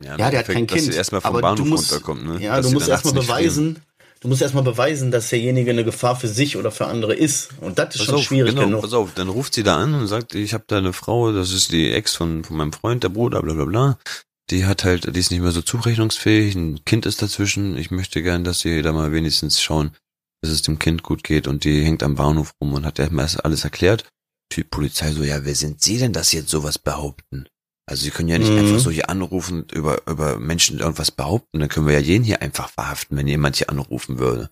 [0.00, 0.92] Ja, der hat Endeffekt, kein dass Kind.
[0.92, 2.42] sie erstmal vom aber Bahnhof du musst, runterkommt, ne?
[2.42, 3.80] Ja, Dass du musst erstmal beweisen,
[4.20, 7.50] du musst erstmal beweisen, dass derjenige eine Gefahr für sich oder für andere ist.
[7.60, 8.82] Und das ist Pass schon auf, schwierig genau, genug.
[8.82, 11.52] pass auf, dann ruft sie da an und sagt, ich habe da eine Frau, das
[11.52, 13.98] ist die Ex von, von meinem Freund, der Bruder, bla bla bla.
[14.50, 17.76] Die hat halt, die ist nicht mehr so zurechnungsfähig, ein Kind ist dazwischen.
[17.76, 19.90] Ich möchte gern, dass sie da mal wenigstens schauen,
[20.40, 21.46] dass es dem Kind gut geht.
[21.46, 24.04] Und die hängt am Bahnhof rum und hat erstmal alles erklärt.
[24.52, 27.46] Die Polizei so, ja, wer sind Sie denn, dass Sie jetzt sowas behaupten?
[27.88, 28.58] Also Sie können ja nicht Mhm.
[28.58, 31.60] einfach so hier anrufen, über, über Menschen irgendwas behaupten.
[31.60, 34.50] Dann können wir ja jeden hier einfach verhaften, wenn jemand hier anrufen würde.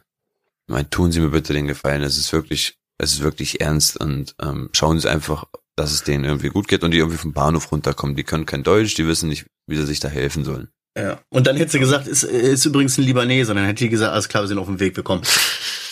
[0.69, 4.35] mein, tun Sie mir bitte den Gefallen, es ist wirklich, es ist wirklich ernst und
[4.41, 5.45] ähm, schauen Sie einfach,
[5.77, 8.17] dass es denen irgendwie gut geht und die irgendwie vom Bahnhof runterkommen.
[8.17, 10.69] Die können kein Deutsch, die wissen nicht, wie sie sich da helfen sollen.
[10.97, 11.21] Ja.
[11.29, 13.53] Und dann hätte sie gesagt, ist, ist übrigens ein Libaneser.
[13.55, 15.23] Dann hätte die gesagt, alles klar, wir sind auf dem Weg, wir kommen.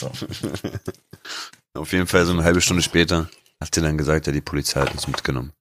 [0.00, 0.10] So.
[1.74, 3.28] Auf jeden Fall so eine halbe Stunde später
[3.60, 5.52] hat sie dann gesagt, ja, die Polizei hat uns mitgenommen.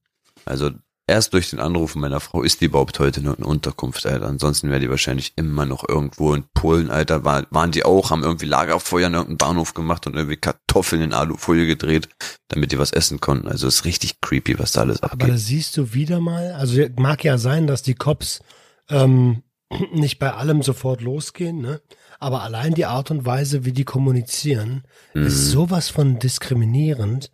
[0.44, 0.70] Also
[1.06, 4.26] erst durch den Anruf meiner Frau ist die überhaupt heute in einer Unterkunft, Alter.
[4.26, 7.24] Ansonsten wäre die wahrscheinlich immer noch irgendwo in Polen, Alter.
[7.24, 11.12] War, waren die auch, haben irgendwie Lagerfeuer in irgendeinem Bahnhof gemacht und irgendwie Kartoffeln in
[11.12, 12.08] Alufolie gedreht,
[12.48, 13.48] damit die was essen konnten.
[13.48, 15.28] Also ist richtig creepy, was da alles Aber abgeht.
[15.30, 18.40] da siehst du wieder mal, also mag ja sein, dass die Cops
[18.88, 19.42] ähm,
[19.92, 21.80] nicht bei allem sofort losgehen, ne?
[22.20, 25.26] Aber allein die Art und Weise, wie die kommunizieren, Mhm.
[25.26, 27.30] ist sowas von diskriminierend,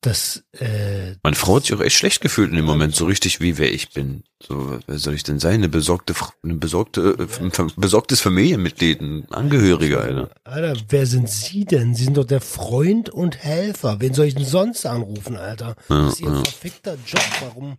[0.00, 3.40] dass äh, Meine Frau hat sich auch echt schlecht gefühlt in dem Moment, so richtig
[3.40, 4.22] wie wer ich bin.
[4.40, 5.54] So, wer soll ich denn sein?
[5.54, 10.30] Eine besorgte, eine besorgte, äh, ein besorgtes Familienmitglied, ein Angehöriger, Alter.
[10.44, 11.94] Alter, wer sind Sie denn?
[11.96, 14.00] Sie sind doch der Freund und Helfer.
[14.00, 15.74] Wen soll ich denn sonst anrufen, Alter?
[15.88, 16.44] Ja, das ist Ihr ja.
[16.44, 17.22] verfickter Job.
[17.40, 17.78] Warum?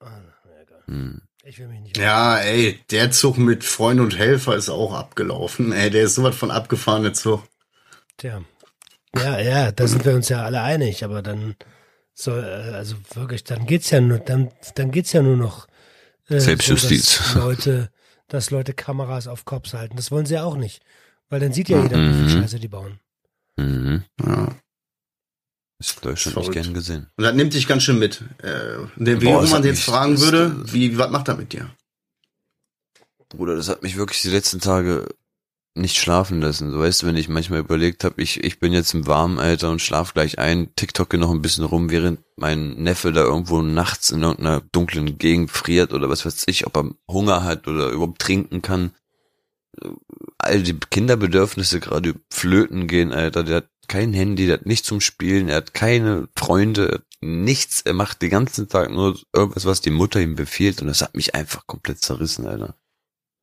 [0.00, 0.10] Ah,
[0.44, 0.82] na egal.
[0.86, 1.20] Hm.
[1.44, 1.96] Ich will mich nicht.
[1.96, 5.70] Ja, ey, der Zug mit Freund und Helfer ist auch abgelaufen.
[5.72, 7.44] Ey, der ist sowas von abgefahren, der Zug.
[8.16, 8.42] Tja.
[9.16, 11.56] Ja, ja, da sind wir uns ja alle einig, aber dann
[12.14, 15.66] soll, äh, also wirklich, dann geht's ja nur, dann, dann geht's ja nur noch
[16.28, 17.14] äh, Selbstjustiz.
[17.16, 17.90] So, dass Leute,
[18.28, 19.96] dass Leute Kameras auf Cops halten.
[19.96, 20.82] Das wollen sie ja auch nicht.
[21.28, 22.28] Weil dann sieht ja jeder, wie Mhm.
[22.28, 23.00] viel Scheiße die bauen.
[23.56, 24.04] Mhm.
[24.24, 24.48] Ja.
[25.80, 26.54] Ist Deutschland Verrückt.
[26.54, 27.06] nicht gern gesehen.
[27.16, 28.22] Und das nimmt dich ganz schön mit.
[28.42, 31.70] Äh, der, wie Boah, man jetzt fragen würde, wie, was macht er mit dir?
[33.30, 35.06] Bruder, das hat mich wirklich die letzten Tage
[35.74, 36.70] nicht schlafen lassen.
[36.70, 39.70] So weißt du, wenn ich manchmal überlegt habe, ich, ich bin jetzt im warmen Alter
[39.70, 44.10] und schlaf gleich ein, TikToke noch ein bisschen rum, während mein Neffe da irgendwo nachts
[44.10, 48.20] in irgendeiner dunklen Gegend friert oder was weiß ich, ob er Hunger hat oder überhaupt
[48.20, 48.92] trinken kann.
[50.38, 53.44] All die Kinderbedürfnisse gerade flöten gehen, Alter.
[53.44, 57.82] Der hat kein Handy, der hat nichts zum Spielen, er hat keine Freunde, nichts.
[57.82, 61.14] Er macht den ganzen Tag nur irgendwas, was die Mutter ihm befiehlt und das hat
[61.14, 62.74] mich einfach komplett zerrissen, Alter.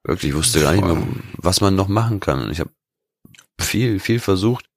[0.07, 2.41] Wirklich, ich wusste gar nicht mehr, was man noch machen kann.
[2.41, 2.71] Und ich habe
[3.59, 4.69] viel, viel versucht.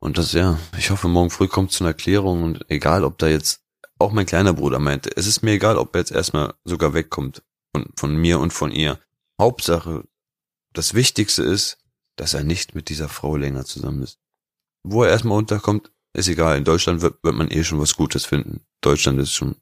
[0.00, 3.28] Und das, ja, ich hoffe, morgen früh kommt zu einer Erklärung und egal, ob da
[3.28, 3.62] jetzt,
[3.98, 7.42] auch mein kleiner Bruder meinte, es ist mir egal, ob er jetzt erstmal sogar wegkommt
[7.74, 8.98] von, von mir und von ihr.
[9.38, 10.08] Hauptsache,
[10.72, 11.78] das Wichtigste ist,
[12.16, 14.18] dass er nicht mit dieser Frau länger zusammen ist.
[14.82, 16.56] Wo er erstmal unterkommt, ist egal.
[16.56, 18.64] In Deutschland wird, wird man eh schon was Gutes finden.
[18.80, 19.56] Deutschland ist schon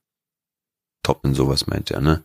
[1.03, 2.25] top in sowas, meint er, ne?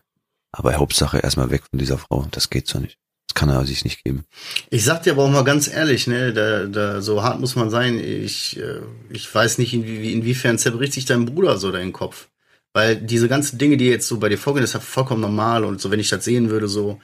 [0.51, 2.27] Aber Hauptsache erstmal weg von dieser Frau.
[2.31, 2.97] Das geht so nicht.
[3.27, 4.25] Das kann er sich nicht geben.
[4.69, 7.69] Ich sag dir aber auch mal ganz ehrlich, ne, da, da, so hart muss man
[7.69, 7.97] sein.
[7.97, 12.27] Ich, äh, ich weiß nicht, inwie, inwiefern zerbricht sich dein Bruder so deinen Kopf.
[12.73, 15.63] Weil diese ganzen Dinge, die jetzt so bei dir vorgehen, ist ja vollkommen normal.
[15.63, 16.99] Und so, wenn ich das sehen würde, so,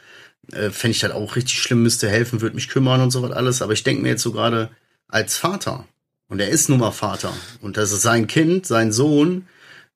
[0.52, 3.32] äh, fände ich das auch richtig schlimm, müsste helfen, würde mich kümmern und so was
[3.32, 3.62] alles.
[3.62, 4.70] Aber ich denke mir jetzt so gerade
[5.08, 5.86] als Vater,
[6.30, 9.48] und er ist nun mal Vater, und das ist sein Kind, sein Sohn,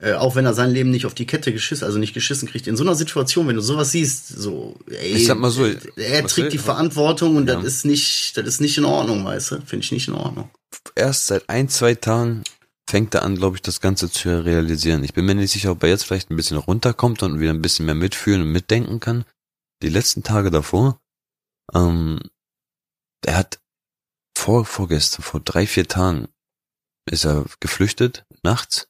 [0.02, 2.68] äh, auch wenn er sein Leben nicht auf die Kette geschissen, also nicht geschissen kriegt,
[2.68, 6.26] in so einer Situation, wenn du sowas siehst, so, ey, Ich sag mal so, er
[6.28, 7.56] trägt die Verantwortung und Ja.
[7.56, 9.62] das ist nicht, das ist nicht in Ordnung, weißt du?
[9.62, 10.50] Finde ich nicht in Ordnung.
[10.96, 12.44] Erst seit ein, zwei Tagen
[12.90, 15.04] fängt er an, glaube ich, das Ganze zu realisieren.
[15.04, 17.62] Ich bin mir nicht sicher, ob er jetzt vielleicht ein bisschen runterkommt und wieder ein
[17.62, 19.24] bisschen mehr mitfühlen und mitdenken kann.
[19.84, 21.00] Die letzten Tage davor,
[21.74, 22.20] ähm,
[23.26, 23.60] er hat
[24.36, 26.28] vor, vorgestern, vor drei, vier Tagen
[27.10, 28.88] ist er geflüchtet, nachts,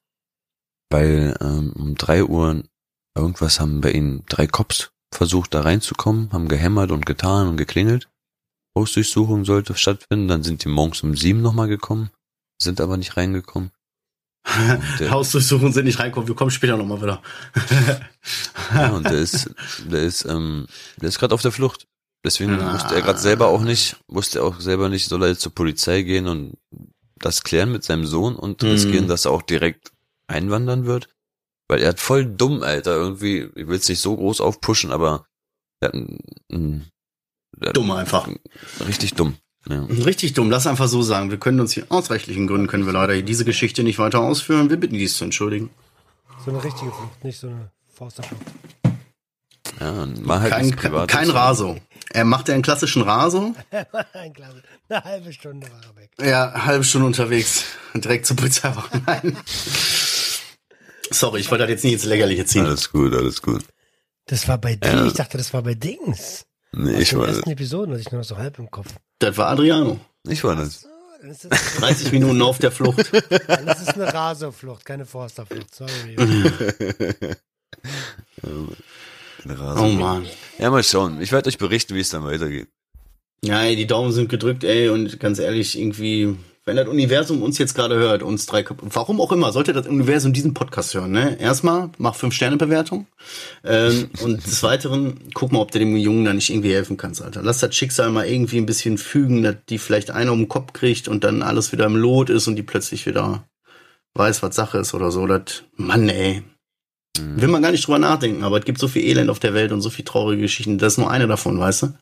[0.92, 2.64] weil ähm, um drei Uhr
[3.16, 8.08] irgendwas haben bei ihm drei Cops versucht, da reinzukommen, haben gehämmert und getan und geklingelt.
[8.78, 12.10] Hausdurchsuchung sollte stattfinden, dann sind die morgens um sieben nochmal gekommen,
[12.62, 13.72] sind aber nicht reingekommen.
[15.00, 17.22] der- Hausdurchsuchungen sind nicht reinkommen, wir kommen später nochmal wieder.
[18.74, 19.50] Ja, und der ist,
[19.90, 20.66] der ist, ähm,
[21.02, 21.88] der ist gerade auf der Flucht.
[22.24, 22.74] Deswegen Ah.
[22.74, 26.04] wusste er gerade selber auch nicht, wusste auch selber nicht, soll er jetzt zur Polizei
[26.04, 26.54] gehen und
[27.18, 29.92] das klären mit seinem Sohn und riskieren, dass er auch direkt
[30.32, 31.10] einwandern wird.
[31.68, 35.26] Weil er hat voll dumm, Alter, irgendwie, ich will es nicht so groß aufpushen, aber
[35.80, 36.18] er hat ein,
[36.52, 36.88] ein,
[37.56, 38.28] der hat Dumm einfach.
[38.86, 39.36] richtig dumm.
[39.70, 39.84] Ja.
[39.84, 41.30] Richtig dumm, lass einfach so sagen.
[41.30, 44.70] Wir können uns hier aus rechtlichen Gründen können wir leider diese Geschichte nicht weiter ausführen.
[44.70, 45.70] Wir bitten dies zu entschuldigen.
[46.44, 48.42] So eine richtige Flucht, nicht so eine Forsterflucht.
[49.80, 51.78] Ja, war halt Kein, kein Raso.
[52.10, 53.56] Er macht ja einen klassischen Raso.
[54.14, 54.62] Ein Klasse.
[54.90, 56.12] Eine halbe Stunde war er weg.
[56.22, 57.64] Ja, halbe Stunde unterwegs.
[57.94, 59.02] Direkt zur Polizeiwache.
[59.06, 59.38] Nein.
[61.12, 62.66] Sorry, ich wollte das jetzt nicht ins Lächerliche ziehen.
[62.66, 63.64] Alles gut, alles gut.
[64.26, 64.90] Das war bei dir.
[64.90, 65.06] Ja.
[65.06, 66.46] Ich dachte, das war bei Dings.
[66.72, 68.88] Nee, Aus ich den war, ersten Episoden hatte ich nur noch so halb im Kopf.
[69.20, 70.00] Das war Adriano.
[70.28, 70.82] ich war das.
[70.82, 70.88] So,
[71.22, 73.12] dann ist das, 30 Minuten auf der Flucht.
[73.48, 75.76] dann ist es eine Raserflucht, keine Forsterflucht.
[75.76, 76.16] Sorry.
[79.44, 80.26] Oh Mann.
[80.60, 81.22] Ja, mal schauen.
[81.22, 82.68] Ich werde euch berichten, wie es dann weitergeht.
[83.44, 87.58] Ja, ey, die Daumen sind gedrückt, ey, und ganz ehrlich, irgendwie, wenn das Universum uns
[87.58, 91.40] jetzt gerade hört, uns drei, warum auch immer, sollte das Universum diesen Podcast hören, ne?
[91.40, 93.08] Erstmal, mach fünf Sterne Bewertung,
[93.64, 97.22] ähm, und des Weiteren, guck mal, ob du dem Jungen da nicht irgendwie helfen kannst,
[97.22, 97.42] Alter.
[97.42, 100.74] Lass das Schicksal mal irgendwie ein bisschen fügen, dass die vielleicht einer um den Kopf
[100.74, 103.48] kriegt und dann alles wieder im Lot ist und die plötzlich wieder
[104.14, 105.26] weiß, was Sache ist oder so.
[105.26, 106.44] Das, Mann, ey.
[107.20, 109.72] Will man gar nicht drüber nachdenken, aber es gibt so viel Elend auf der Welt
[109.72, 110.78] und so viel traurige Geschichten.
[110.78, 111.94] Das ist nur eine davon, weißt du?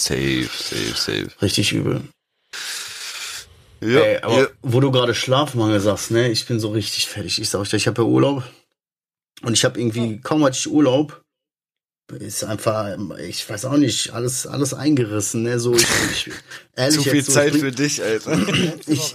[0.00, 1.28] Safe, safe, safe.
[1.42, 2.02] Richtig übel.
[3.80, 4.46] Ja, Ey, aber ja.
[4.62, 7.40] wo du gerade Schlafmangel sagst, ne, ich bin so richtig fertig.
[7.40, 8.42] Ich sag euch, ich habe ja Urlaub
[9.42, 11.22] und ich habe irgendwie kaum hatte ich Urlaub,
[12.18, 16.30] ist einfach, ich weiß auch nicht, alles alles eingerissen, ne, so ich, ich
[16.76, 18.36] ehrlich Zu viel jetzt so, Zeit ich für dich, Alter.
[18.52, 19.14] Letzte Ich-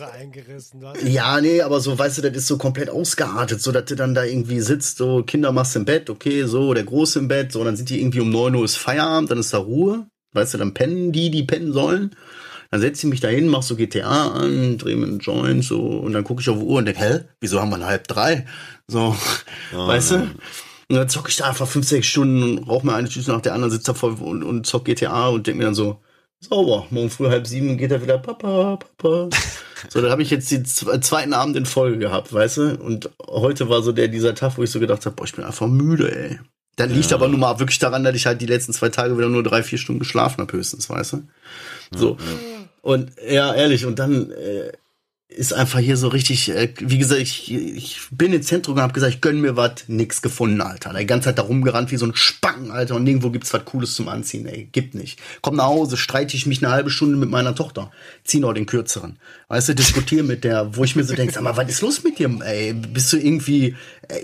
[1.06, 4.13] Ja, nee, aber so, weißt du, das ist so komplett ausgeartet, so dass du dann
[4.13, 7.63] da irgendwie sitzt, so Kinder machst im Bett, okay, so, der Große im Bett, so,
[7.63, 10.58] dann sind die irgendwie um 9 Uhr ist Feierabend, dann ist da Ruhe, weißt du,
[10.60, 12.15] dann pennen die, die pennen sollen.
[12.72, 15.80] Dann setze ich mich da hin, mach so GTA an, dreh mir einen Joint, so,
[15.82, 18.08] und dann gucke ich auf die Uhr und denke, hä, wieso haben wir eine halb
[18.08, 18.46] drei?
[18.88, 19.16] So,
[19.74, 20.16] weißt du?
[20.88, 23.42] Und dann zocke ich da einfach fünf, sechs Stunden und rauche mir eine Tüte nach
[23.42, 26.00] der anderen, sitze da voll und, und zock GTA und denke mir dann so,
[26.40, 29.30] sauber, morgen früh halb sieben geht er wieder, Papa, Papa.
[29.90, 32.76] So, da habe ich jetzt den zwe- zweiten Abend in Folge gehabt, weißt du?
[32.78, 35.44] Und heute war so der dieser Tag, wo ich so gedacht habe, boah, ich bin
[35.46, 36.40] einfach müde, ey.
[36.78, 39.28] Dann liegt aber nur mal wirklich daran, dass ich halt die letzten zwei Tage wieder
[39.30, 41.24] nur drei, vier Stunden geschlafen habe, höchstens, weißt du?
[41.94, 42.18] So.
[42.82, 44.72] Und ja, ehrlich, und dann äh,
[45.34, 48.94] ist einfach hier so richtig, äh, wie gesagt, ich, ich bin ins Zentrum und hab
[48.94, 50.94] gesagt, ich gönn mir was, nix gefunden, Alter.
[50.94, 53.96] Die ganze Zeit da rumgerannt wie so ein Spacken, Alter, und nirgendwo gibt's was Cooles
[53.96, 54.67] zum Anziehen, ey.
[54.72, 55.20] Gibt nicht.
[55.41, 57.91] Komm nach Hause, streite ich mich eine halbe Stunde mit meiner Tochter.
[58.26, 59.20] Zieh noch den kürzeren.
[59.48, 62.04] Weißt du, diskutiere mit der, wo ich mir so denke, sag mal, was ist los
[62.04, 62.74] mit dir, ey?
[62.74, 63.76] Bist du irgendwie,
[64.10, 64.22] ey,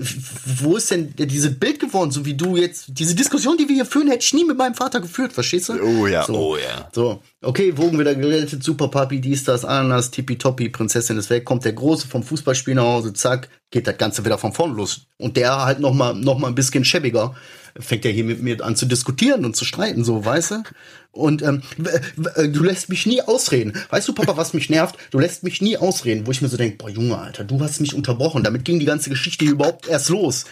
[0.59, 3.85] wo ist denn dieses Bild geworden, so wie du jetzt, diese Diskussion, die wir hier
[3.85, 5.81] führen, hätte ich nie mit meinem Vater geführt, verstehst du?
[5.81, 6.33] Oh ja, So.
[6.33, 6.89] oh ja.
[6.91, 11.65] So, okay, Wogen wieder gerettet, Super Papi, dies, das, Ananas, Tippitoppi, Prinzessin ist weg, kommt
[11.65, 15.07] der Große vom Fußballspiel nach Hause, zack, geht das Ganze wieder von vorn los.
[15.17, 17.35] Und der halt noch mal, noch mal ein bisschen schäbiger,
[17.79, 20.63] fängt er hier mit mir an zu diskutieren und zu streiten, so, weißt du?
[21.11, 23.73] Und ähm, w- du lässt mich nie ausreden.
[23.89, 24.97] Weißt du, Papa, was mich nervt?
[25.09, 27.81] Du lässt mich nie ausreden, wo ich mir so denke, boah, Junge, Alter, du hast
[27.81, 28.43] mich unterbrochen.
[28.43, 30.45] Damit ging die ganze Geschichte überhaupt erst los.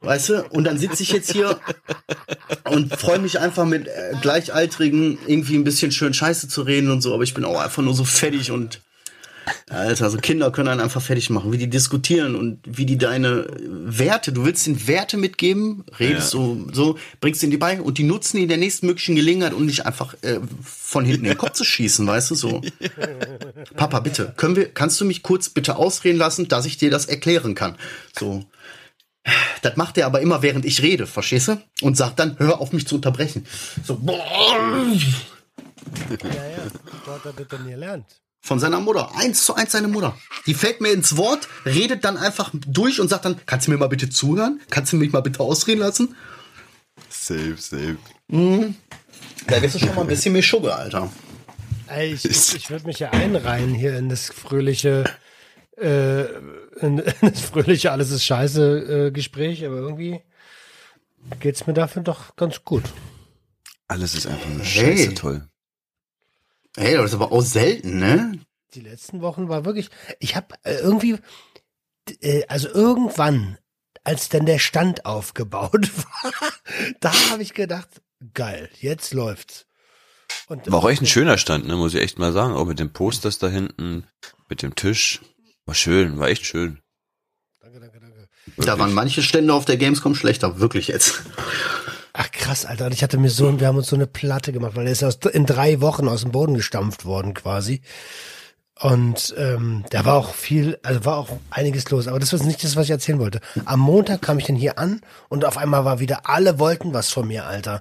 [0.00, 0.44] Weißt du?
[0.50, 1.58] Und dann sitze ich jetzt hier
[2.70, 7.02] und freue mich einfach mit äh, Gleichaltrigen irgendwie ein bisschen schön Scheiße zu reden und
[7.02, 8.80] so, aber ich bin auch einfach nur so fertig und
[9.68, 13.46] Alter, so Kinder können einen einfach fertig machen, wie die diskutieren und wie die deine
[13.58, 18.04] Werte, du willst ihnen Werte mitgeben, redest so, so, bringst ihnen die bei und die
[18.04, 21.38] nutzen die in der nächsten möglichen Gelegenheit, um dich einfach äh, von hinten in den
[21.38, 22.60] Kopf zu schießen, weißt du, so.
[23.76, 27.06] Papa, bitte, können wir, kannst du mich kurz bitte ausreden lassen, dass ich dir das
[27.06, 27.76] erklären kann?
[28.18, 28.44] So.
[29.62, 31.62] Das macht er aber immer, während ich rede, verstehst du?
[31.80, 33.46] Und sagt dann, hör auf mich zu unterbrechen.
[33.84, 34.16] So, boah,
[36.10, 36.70] Ja, ja.
[37.04, 38.06] Wo hat er das denn gelernt?
[38.42, 39.14] Von seiner Mutter.
[39.16, 40.18] Eins zu eins seine Mutter.
[40.46, 43.78] Die fällt mir ins Wort, redet dann einfach durch und sagt dann, kannst du mir
[43.78, 44.60] mal bitte zuhören?
[44.68, 46.16] Kannst du mich mal bitte ausreden lassen?
[47.08, 47.96] Safe, safe.
[48.28, 51.10] Da wirst du schon mal ein bisschen mehr Schugge, Alter.
[51.86, 55.04] Ey, ich, ich, ich würde mich ja einreihen hier in das fröhliche,
[55.78, 56.22] äh,
[56.80, 60.20] in, in das fröhliche Alles ist scheiße äh, Gespräch, aber irgendwie
[61.38, 62.84] geht's mir dafür doch ganz gut.
[63.88, 64.96] Alles ist einfach nur Hey.
[64.96, 65.48] scheiße toll.
[66.76, 68.38] Hey, das ist aber auch selten, ne?
[68.74, 71.18] Die letzten Wochen war wirklich, ich habe äh, irgendwie,
[72.20, 73.58] äh, also irgendwann,
[74.04, 76.32] als dann der Stand aufgebaut war,
[77.00, 77.88] da habe ich gedacht,
[78.34, 79.66] geil, jetzt läuft's.
[80.46, 82.54] Und War auch echt ein schöner Stand, ne, muss ich echt mal sagen.
[82.54, 84.06] Auch mit den Posters da hinten,
[84.48, 85.20] mit dem Tisch.
[85.66, 86.80] War schön, war echt schön.
[87.60, 88.28] Danke, danke, danke.
[88.56, 91.22] Da waren manche Stände auf der Gamescom schlechter, wirklich jetzt.
[92.14, 92.86] Ach krass, Alter.
[92.86, 95.02] Und ich hatte mir so, wir haben uns so eine Platte gemacht, weil der ist
[95.02, 97.80] aus, in drei Wochen aus dem Boden gestampft worden quasi.
[98.80, 102.08] Und ähm, da war auch viel, also war auch einiges los.
[102.08, 103.40] Aber das war nicht das, was ich erzählen wollte.
[103.64, 107.10] Am Montag kam ich dann hier an und auf einmal war wieder, alle wollten was
[107.10, 107.80] von mir, Alter.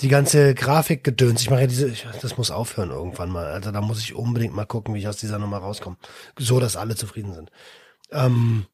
[0.00, 1.40] Die ganze Grafik gedöns.
[1.42, 3.46] Ich mache ja diese, ich, das muss aufhören irgendwann mal.
[3.46, 5.96] Alter, da muss ich unbedingt mal gucken, wie ich aus dieser Nummer rauskomme.
[6.38, 7.50] So, dass alle zufrieden sind.
[8.12, 8.66] Ähm,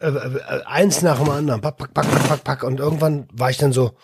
[0.00, 2.62] äh, äh, eins nach dem anderen, pack, pack, pack, pack, pack, pack.
[2.64, 3.96] Und irgendwann war ich dann so,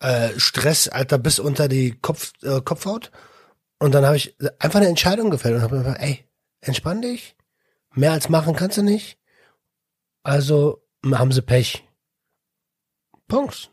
[0.00, 3.10] äh, Stress, Alter, bis unter die Kopf, äh, Kopfhaut.
[3.78, 6.24] Und dann habe ich einfach eine Entscheidung gefällt und habe mir gesagt, ey,
[6.60, 7.36] entspann dich.
[7.94, 9.18] Mehr als machen kannst du nicht.
[10.22, 11.86] Also haben sie Pech.
[13.26, 13.70] Punkt.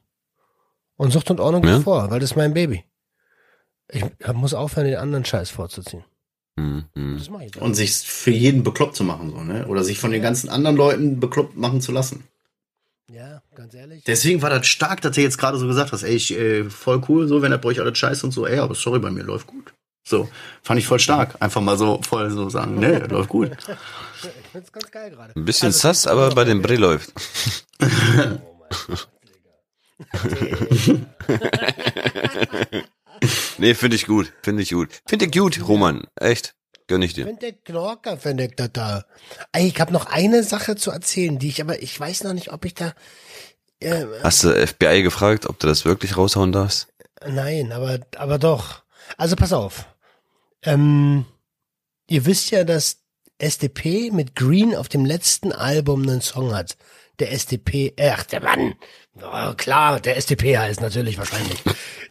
[0.96, 1.80] Und Sucht und Ordnung Ja.
[1.82, 2.84] vor, weil das ist mein Baby.
[3.90, 6.04] Ich muss aufhören, den anderen Scheiß vorzuziehen.
[6.58, 7.18] Hm, hm.
[7.18, 7.62] Das mache ich.
[7.62, 9.68] Und sich für jeden bekloppt zu machen, so, ne?
[9.68, 12.24] Oder sich von den ganzen anderen Leuten bekloppt machen zu lassen.
[13.12, 14.04] Ja, ganz ehrlich.
[14.06, 17.02] Deswegen war das stark, dass du jetzt gerade so gesagt hast, ey, ich, äh, voll
[17.08, 19.24] cool, so, wenn er bei euch alles scheiße und so, ey, aber sorry, bei mir
[19.24, 19.74] läuft gut.
[20.04, 20.30] So,
[20.64, 21.36] fand ich voll stark.
[21.42, 23.52] Einfach mal so voll so sagen, nee, läuft gut.
[23.52, 25.34] Ich find's ganz geil gerade.
[25.36, 27.14] Ein bisschen Also, sass, aber bei dem Brill läuft.
[27.80, 29.08] Oh mein Gott,
[32.72, 32.82] Digga.
[33.60, 34.32] Nee, finde ich gut.
[34.44, 34.90] Finde ich gut.
[35.08, 36.04] Finde ich gut, Roman.
[36.16, 36.54] Echt.
[36.88, 37.26] Gönn ich dir.
[37.26, 39.06] Finde ich Knorker, finde ich das da.
[39.52, 42.54] Ey, ich habe noch eine Sache zu erzählen, die ich aber, ich weiß noch nicht,
[42.54, 42.94] ob ich da,
[43.80, 46.88] äh, Hast du FBI gefragt, ob du das wirklich raushauen darfst?
[47.28, 48.84] nein, aber, aber doch.
[49.18, 49.86] Also pass auf.
[50.64, 51.26] Ähm,
[52.08, 52.98] ihr wisst ja, dass
[53.40, 56.78] SDP mit Green auf dem letzten Album einen Song hat.
[57.20, 58.76] Der SDP, ach, der Mann.
[59.16, 61.64] Oh, klar, der SDP heißt natürlich wahrscheinlich.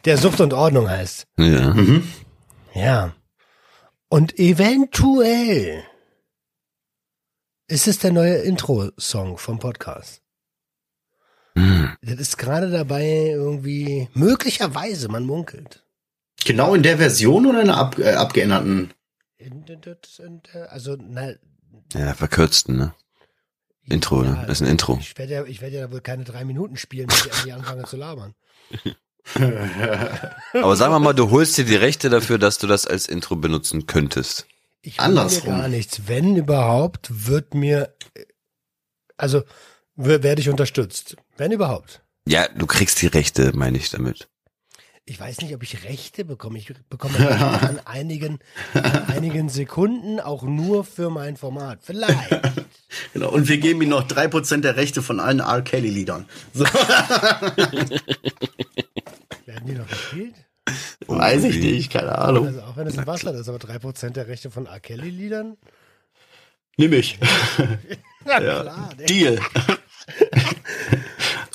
[0.05, 1.27] Der Sucht und Ordnung heißt.
[1.37, 1.73] Ja.
[2.73, 3.15] Ja.
[4.09, 5.83] Und eventuell
[7.67, 10.21] ist es der neue Intro-Song vom Podcast.
[11.57, 11.95] Hm.
[12.01, 15.83] Das ist gerade dabei irgendwie, möglicherweise, man munkelt.
[16.45, 18.93] Genau in der Version oder in einer ab, äh, abgeänderten?
[19.37, 19.81] In- in-
[20.19, 21.31] in- Also, na,
[21.93, 22.93] Ja, verkürzten, ne?
[23.89, 24.43] Intro, ne?
[24.47, 24.97] Das ist ein Intro.
[24.99, 27.97] Ich werde ja, ich werde ja wohl keine drei Minuten spielen, bis ich anfange zu
[27.97, 28.33] labern.
[30.53, 33.35] Aber sagen wir mal, du holst dir die Rechte dafür, dass du das als Intro
[33.35, 34.47] benutzen könntest.
[34.81, 35.53] Ich will Andersrum.
[35.53, 36.01] mir gar nichts.
[36.07, 37.93] Wenn überhaupt, wird mir,
[39.17, 39.43] also,
[39.95, 41.17] werde ich unterstützt.
[41.35, 42.01] Wenn überhaupt.
[42.25, 44.29] Ja, du kriegst die Rechte, meine ich damit.
[45.09, 46.57] Ich weiß nicht, ob ich Rechte bekomme.
[46.57, 47.39] Ich bekomme Rechte
[47.69, 48.39] an einigen,
[48.73, 51.79] an einigen Sekunden auch nur für mein Format.
[51.81, 52.29] Vielleicht.
[53.13, 53.29] Genau.
[53.31, 55.61] Und wir geben ihm noch drei Prozent der Rechte von allen R.
[55.61, 56.25] Kelly-Liedern.
[56.53, 56.63] So,
[59.45, 60.35] Werden die noch gespielt?
[61.07, 62.47] weiß ich nicht, keine Ahnung.
[62.47, 64.79] Also auch wenn es ein Bastard ist, aber 3% der Rechte von R.
[64.79, 65.57] Kelly-Liedern?
[66.77, 67.17] Nimm ich.
[68.25, 68.61] Ja, Ja.
[68.61, 68.89] klar.
[68.97, 69.05] ne?
[69.05, 69.39] Deal.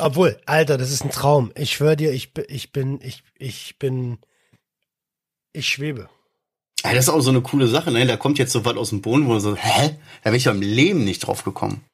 [0.05, 1.53] Obwohl, Alter, das ist ein Traum.
[1.57, 4.19] Ich schwöre dir, ich, bin- ich bin, ich, ich bin,
[5.53, 6.09] ich schwebe.
[6.85, 8.05] Ja, das ist auch so eine coole Sache, ne?
[8.07, 9.97] Da kommt jetzt so was aus dem Boden, wo man so, hä?
[10.23, 11.85] Da wäre ich ja im Leben nicht drauf gekommen.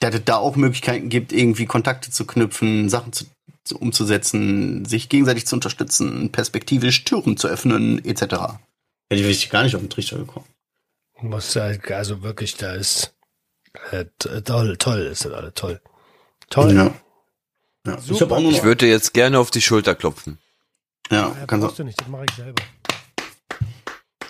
[0.00, 3.26] Dass es da auch Möglichkeiten gibt, irgendwie Kontakte zu knüpfen, Sachen zu,
[3.64, 8.22] zu, umzusetzen, sich gegenseitig zu unterstützen, perspektivisch Türen zu öffnen, etc.
[9.10, 10.46] Hätte ich gar nicht auf den Trichter gekommen.
[11.20, 13.14] Muss halt, also wirklich, da ist
[13.90, 15.80] äh, toll, toll, ist das alle toll.
[16.48, 16.74] Toll.
[16.74, 16.94] Ja.
[17.88, 17.98] Ja.
[18.08, 20.38] Ich auch nur Ich würde dir jetzt gerne auf die Schulter klopfen.
[21.10, 22.62] ja, Ja, kannst du nicht, das mache ich selber.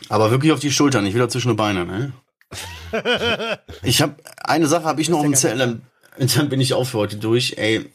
[0.09, 2.12] Aber wirklich auf die Schultern, nicht wieder zwischen die Beine, ne?
[3.82, 5.82] ich habe eine Sache habe ich noch dem Zettel, dann,
[6.36, 7.54] dann bin ich auch für heute durch.
[7.59, 7.90] Ey,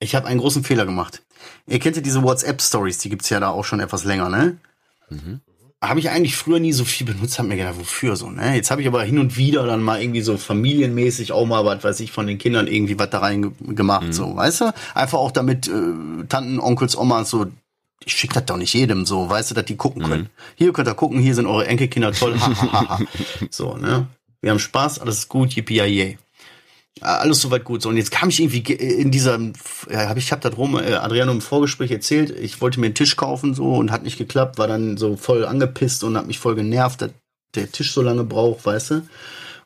[0.00, 1.22] ich habe einen großen Fehler gemacht.
[1.66, 4.56] Ihr kennt ja diese WhatsApp Stories, die gibt's ja da auch schon etwas länger, ne?
[5.80, 8.56] Habe ich eigentlich früher nie so viel benutzt, hab mir gedacht, wofür so, ne?
[8.56, 11.84] Jetzt habe ich aber hin und wieder dann mal irgendwie so familienmäßig auch mal was
[11.84, 14.74] weiß ich von den Kindern irgendwie was da rein ge- gemacht, so, weißt du?
[14.94, 17.46] Einfach auch damit äh, Tanten, Onkels, Omas so
[18.04, 20.30] ich schick das doch nicht jedem so, weißt du, dass die gucken können.
[20.56, 22.34] Hier könnt ihr gucken, hier sind eure Enkelkinder toll.
[23.50, 24.06] So, ne?
[24.40, 26.18] Wir haben Spaß, alles ist gut, yippie yay.
[27.02, 27.82] Alles soweit gut.
[27.82, 29.38] So, und jetzt kam ich irgendwie ge- in dieser,
[29.90, 32.94] ja, hab ich hab das rum, äh, Adriano im Vorgespräch erzählt, ich wollte mir einen
[32.94, 36.38] Tisch kaufen so und hat nicht geklappt, war dann so voll angepisst und hat mich
[36.38, 37.10] voll genervt, dass
[37.54, 39.02] der Tisch so lange braucht, weißt du?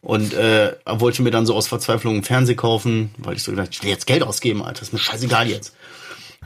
[0.01, 3.69] Und äh, wollte mir dann so aus Verzweiflung einen Fernseher kaufen, weil ich so gedacht,
[3.73, 5.75] ich will jetzt Geld ausgeben, Alter, ist mir scheißegal jetzt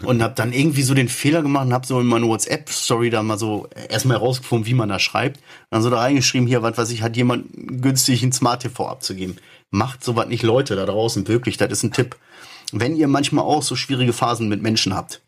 [0.03, 3.23] und hab dann irgendwie so den Fehler gemacht und hab so in meine WhatsApp-Story da
[3.23, 5.41] mal so erstmal herausgefunden, wie man da schreibt.
[5.71, 9.37] Dann so da reingeschrieben, hier, was weiß ich, hat jemand günstig ein Smart TV abzugeben.
[9.71, 12.17] Macht sowas nicht Leute da draußen, wirklich, das ist ein Tipp.
[12.73, 15.21] Wenn ihr manchmal auch so schwierige Phasen mit Menschen habt,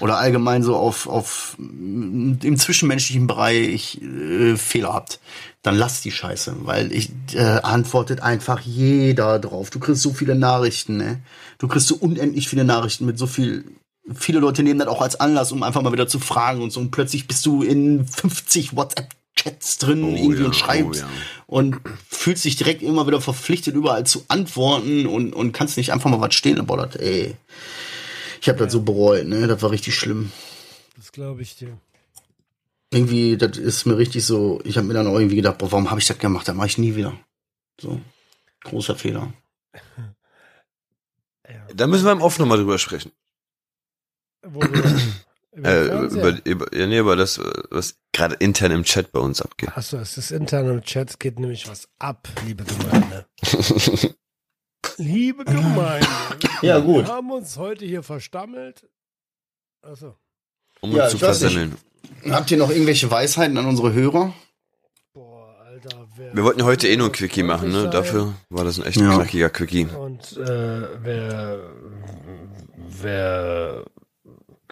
[0.00, 5.20] oder allgemein so auf, auf im zwischenmenschlichen Bereich äh, Fehler habt,
[5.62, 9.70] dann lasst die Scheiße, weil ich äh, antwortet einfach jeder drauf.
[9.70, 11.22] Du kriegst so viele Nachrichten, ne?
[11.58, 13.64] Du kriegst so unendlich viele Nachrichten mit so viel.
[14.12, 16.80] Viele Leute nehmen das auch als Anlass, um einfach mal wieder zu fragen und so.
[16.80, 21.10] Und plötzlich bist du in 50 WhatsApp-Chats drin Oh irgendwie ja, und schreibst oh ja.
[21.46, 21.80] und
[22.10, 26.20] fühlst dich direkt immer wieder verpflichtet, überall zu antworten und, und kannst nicht einfach mal
[26.20, 26.64] was stehen.
[26.66, 27.34] Boah, das, ey.
[28.42, 29.46] Ich habe das so bereut, ne?
[29.46, 30.30] Das war richtig schlimm.
[30.96, 31.78] Das glaube ich dir.
[32.90, 35.90] Irgendwie, das ist mir richtig so, ich habe mir dann auch irgendwie gedacht, boah, warum
[35.90, 36.46] habe ich das gemacht?
[36.46, 37.18] Das mache ich nie wieder.
[37.80, 38.00] So.
[38.64, 39.32] Großer Fehler.
[41.48, 41.66] Ja.
[41.74, 43.12] Da müssen wir im Off nochmal drüber sprechen.
[45.52, 47.38] Über Äh, über, über, ja, nee, über das,
[47.70, 49.70] was gerade intern im Chat bei uns abgeht.
[49.76, 53.26] Achso, es ist intern im Chat, geht nämlich was ab, liebe Gemeinde.
[54.96, 56.08] liebe Gemeinde.
[56.62, 57.06] Ja, gut.
[57.06, 58.88] Wir haben uns heute hier verstammelt.
[59.82, 60.16] Achso.
[60.80, 61.76] Um Ja, uns zu versemmeln.
[62.28, 64.34] Habt ihr noch irgendwelche Weisheiten an unsere Hörer?
[65.12, 67.82] Boah, Alter, wer Wir wollten heute eh nur ein Quickie machen, ne?
[67.82, 69.14] sein Dafür war das ein echt Ja.
[69.14, 69.86] knackiger Quickie.
[69.86, 71.60] Und äh, wer,
[72.76, 73.84] wer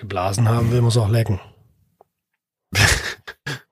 [0.03, 1.41] geblasen haben will, muss auch lecken.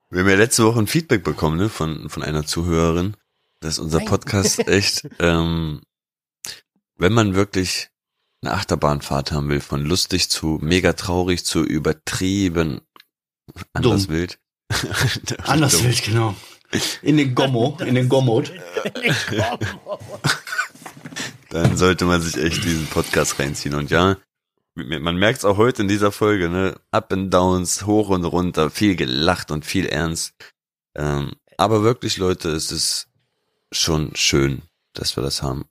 [0.09, 3.15] Wir haben ja letzte Woche ein Feedback bekommen, ne, von, von einer Zuhörerin,
[3.59, 3.99] dass unser.
[3.99, 5.81] Podcast echt, ähm,
[6.95, 7.89] wenn man wirklich
[8.41, 12.81] eine Achterbahnfahrt haben will, von lustig zu mega traurig zu übertrieben,
[13.73, 14.15] anders Dumm.
[14.15, 14.39] wild.
[15.43, 15.83] Anders Dumm.
[15.83, 16.35] wild, genau.
[17.01, 18.53] In den Gommo, in den Gommod.
[21.49, 23.75] Dann sollte man sich echt diesen Podcast reinziehen.
[23.75, 24.15] Und ja,
[24.75, 26.75] man merkt es auch heute in dieser Folge, ne?
[26.91, 30.33] Up and Downs, hoch und runter, viel gelacht und viel ernst.
[30.95, 33.07] Ähm, aber wirklich, Leute, es ist
[33.71, 34.63] schon schön,
[34.93, 35.65] dass wir das haben.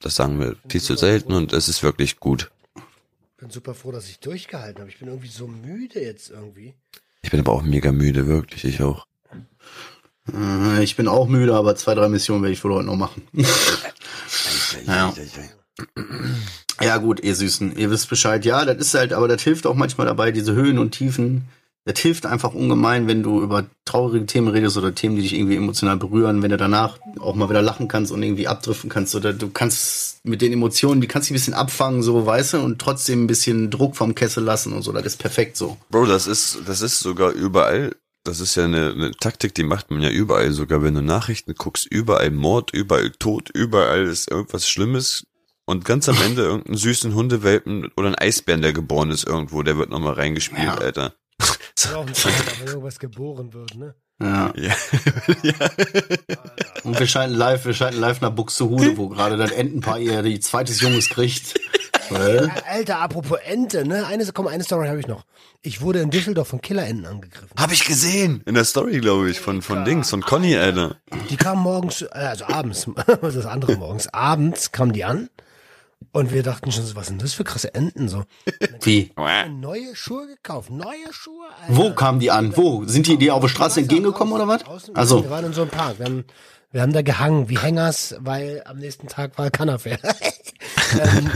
[0.00, 2.50] Das sagen wir viel zu selten und es ist wirklich gut.
[2.76, 4.90] Ich bin super froh, dass ich durchgehalten habe.
[4.90, 6.74] Ich bin irgendwie so müde jetzt irgendwie.
[7.22, 9.06] Ich bin aber auch mega müde, wirklich, ich auch.
[10.32, 13.26] Äh, Ich bin auch müde, aber zwei, drei Missionen werde ich wohl heute noch machen.
[14.86, 15.14] Ja.
[16.80, 18.44] Ja gut, ihr Süßen, ihr wisst Bescheid.
[18.44, 21.48] Ja, das ist halt, aber das hilft auch manchmal dabei, diese Höhen und Tiefen.
[21.86, 25.54] Das hilft einfach ungemein, wenn du über traurige Themen redest oder Themen, die dich irgendwie
[25.54, 29.32] emotional berühren, wenn du danach auch mal wieder lachen kannst und irgendwie abdriften kannst oder
[29.32, 32.80] du kannst mit den Emotionen, die kannst du ein bisschen abfangen, so, weißt du, und
[32.80, 34.90] trotzdem ein bisschen Druck vom Kessel lassen und so.
[34.90, 35.76] Das ist perfekt so.
[35.88, 37.94] Bro, das ist, das ist sogar überall.
[38.24, 40.50] Das ist ja eine, eine Taktik, die macht man ja überall.
[40.50, 45.24] Sogar wenn du Nachrichten guckst, überall Mord, überall Tod, überall ist irgendwas Schlimmes.
[45.66, 49.76] Und ganz am Ende irgendeinen süßen Hundewelpen oder ein Eisbären, der geboren ist irgendwo, der
[49.76, 50.74] wird nochmal reingespielt, Ja.
[50.76, 51.14] Alter.
[51.76, 53.94] Ist auch Zeichen, wenn irgendwas geboren wird, ne?
[54.22, 54.52] Ja.
[54.56, 54.72] Ja.
[55.42, 55.54] ja.
[56.84, 60.40] Und wir schalten live, wir schalten live nach Buxtehude, wo gerade das Entenpaar ihr die
[60.40, 61.60] zweites Junges kriegt.
[62.10, 62.48] Äh?
[62.70, 64.06] Alter, apropos Ente, ne?
[64.06, 65.24] Eine, komm, eine Story habe ich noch.
[65.62, 67.50] Ich wurde in Düsseldorf von Killerenten angegriffen.
[67.58, 68.42] Hab ich gesehen.
[68.46, 70.96] In der Story, glaube ich, von, von Dings, von Conny, Alter.
[71.28, 72.86] Die kamen morgens, äh, also abends,
[73.20, 75.28] das andere morgens, abends kamen die an
[76.16, 78.24] und wir dachten schon, so, was sind das für krasse Enten so?
[78.80, 79.12] Wie?
[79.50, 81.44] Neue Schuhe gekauft, neue Schuhe.
[81.60, 81.76] Alter.
[81.76, 82.56] Wo kamen die an?
[82.56, 82.84] Wo?
[82.84, 84.62] Sind die dir auf der Straße entgegengekommen oder was?
[84.94, 85.98] Also, Wir waren in so einem Park.
[85.98, 86.24] Wir haben,
[86.72, 89.98] wir haben da gehangen wie Hängers, weil am nächsten Tag war Cannafair.
[90.98, 91.32] ähm,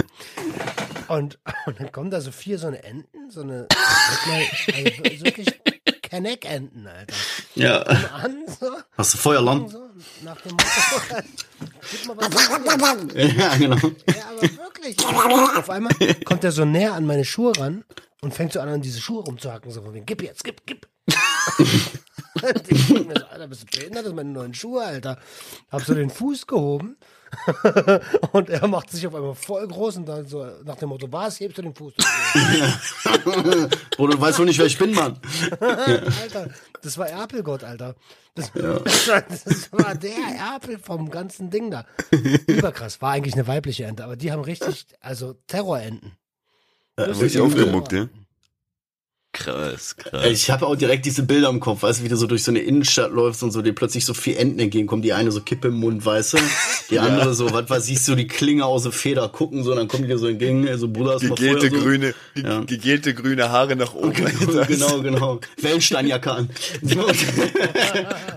[1.08, 5.60] und, und dann kommen da so vier so eine Enten, so eine also wirklich
[6.00, 7.14] Kenneck-Enten, Alter.
[7.54, 7.82] ja.
[7.82, 9.70] An, so, Hast du Feuerland?
[9.70, 9.89] so,
[10.22, 10.64] nach dem Motto,
[11.90, 13.36] gib mal was.
[13.36, 13.76] Ja, genau.
[13.76, 14.98] Ja, aber wirklich.
[15.04, 15.92] Auf einmal
[16.24, 17.84] kommt er so näher an meine Schuhe ran
[18.20, 19.70] und fängt so an, an diese Schuhe rumzuhacken.
[19.70, 20.86] So von wegen, gib jetzt, gib, gib.
[22.42, 23.98] Und ich denk mir so, Alter, bist du behindert?
[23.98, 25.18] Das sind meine neuen Schuhe, Alter.
[25.70, 26.96] Hab so den Fuß gehoben
[28.32, 31.40] und er macht sich auf einmal voll groß und dann so nach dem Motto, was,
[31.40, 31.94] hebst du den Fuß?
[33.96, 35.18] Bro, du weißt wohl nicht, wer ich bin, Mann.
[35.60, 36.50] Alter,
[36.82, 37.94] das war Erpelgott, Alter.
[38.34, 41.84] Das, war, das war der Erpel vom ganzen Ding da.
[42.46, 46.12] Überkrass, war eigentlich eine weibliche Ente, aber die haben richtig, also Terrorenten.
[46.98, 48.08] Richtig aufgemuckt, ja?
[49.40, 50.26] Krass, krass.
[50.30, 52.50] Ich habe auch direkt diese Bilder im Kopf, weißt du, wie du so durch so
[52.50, 55.00] eine Innenstadt läufst und so dir plötzlich so vier Enten entgegenkommen.
[55.02, 56.38] Die eine so Kippe im Mund, weißt du?
[56.90, 59.78] Die andere so, was weiß ich, so die Klinge aus der Feder gucken, so, und
[59.78, 61.84] dann kommen die dir so entgegen, so Bruder, hast du mal Gegelte Feuer, so.
[61.86, 62.60] grüne, Ja.
[62.60, 64.12] gegelte grüne Haare nach oben.
[64.26, 64.66] Alter.
[64.66, 65.40] genau, genau.
[65.60, 66.50] Wellensteinjacke an.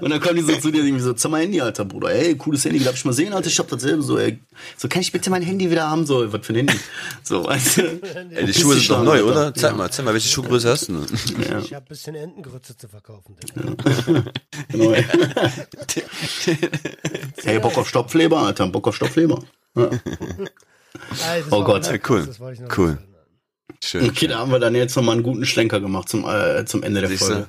[0.02, 2.12] und dann kommen die so zu dir irgendwie so, zeig mal Handy, Alter, Bruder.
[2.14, 3.48] Ey, cooles Handy, darf ich mal sehen, Alter?
[3.48, 4.40] Ich hab dasselbe so, ey.
[4.78, 6.06] So, kann ich bitte mein Handy wieder haben?
[6.06, 6.74] So, was für ein Handy?
[7.24, 7.82] So, weißt du?
[8.32, 9.54] Ey, die Schuhe sind doch neu, oder?
[9.54, 10.93] Zeig mal, zeig mal, welche Schuhgröße hast du?
[11.02, 11.60] Denn?
[11.60, 13.36] Ich habe ein bisschen Entengrütze zu verkaufen.
[13.42, 14.24] Digga.
[14.70, 15.06] Genau, ey.
[17.44, 19.44] Ey, Bock auf Stopfleber, Alter, Bock auf Stopfleber.
[19.76, 19.90] Ja.
[21.10, 22.26] Das Oh Gott, ja, cool.
[22.26, 22.98] das wollte ich noch Cool.
[23.84, 24.10] Schön.
[24.10, 27.02] Okay, da haben wir dann jetzt nochmal einen guten Schlenker gemacht zum, äh, zum Ende
[27.02, 27.26] der Siehste?
[27.26, 27.48] Folge.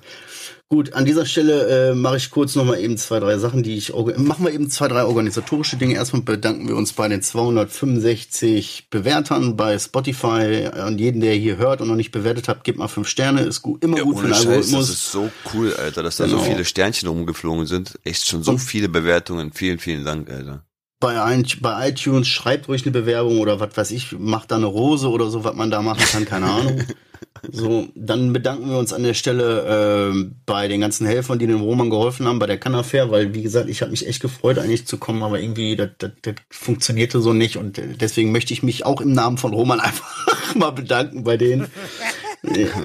[0.71, 3.93] Gut, an dieser Stelle äh, mache ich kurz nochmal eben zwei, drei Sachen, die ich
[3.95, 5.95] machen wir eben zwei, drei organisatorische Dinge.
[5.95, 10.69] Erstmal bedanken wir uns bei den 265 Bewertern bei Spotify.
[10.73, 13.43] An jeden, der hier hört und noch nicht bewertet hat, gebt mal fünf Sterne.
[13.43, 14.87] Ist gut, immer Ja, gut für den Scheiß, Algorithmus.
[14.89, 16.49] das ist so cool, Alter, dass da so Genau.
[16.49, 17.99] viele Sternchen rumgeflogen sind.
[18.03, 19.53] Echt schon so viele Bewertungen.
[19.53, 20.65] Vielen, vielen Dank, Alter.
[21.01, 25.29] bei iTunes schreibt ruhig eine Bewerbung oder was weiß ich, macht da eine Rose oder
[25.31, 26.83] so, was man da machen kann, keine Ahnung.
[27.51, 31.61] So, dann bedanken wir uns an der Stelle äh, bei den ganzen Helfern, die dem
[31.61, 34.87] Roman geholfen haben bei der Cannafair, weil wie gesagt, ich habe mich echt gefreut, eigentlich
[34.87, 38.63] zu kommen, aber irgendwie das, das, das funktionierte so nicht und äh, deswegen möchte ich
[38.63, 41.67] mich auch im Namen von Roman einfach mal bedanken bei denen.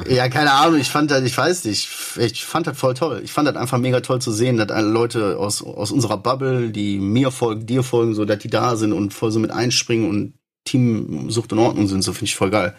[0.08, 3.22] Ja, keine Ahnung, ich fand das, ich weiß nicht, ich fand das voll toll.
[3.24, 6.70] Ich fand das einfach mega toll zu sehen, dass alle Leute aus, aus unserer Bubble,
[6.70, 10.10] die mir folgen, dir folgen, so, dass die da sind und voll so mit einspringen
[10.10, 10.34] und
[10.64, 12.76] Team Sucht in Ordnung sind, so finde ich voll geil.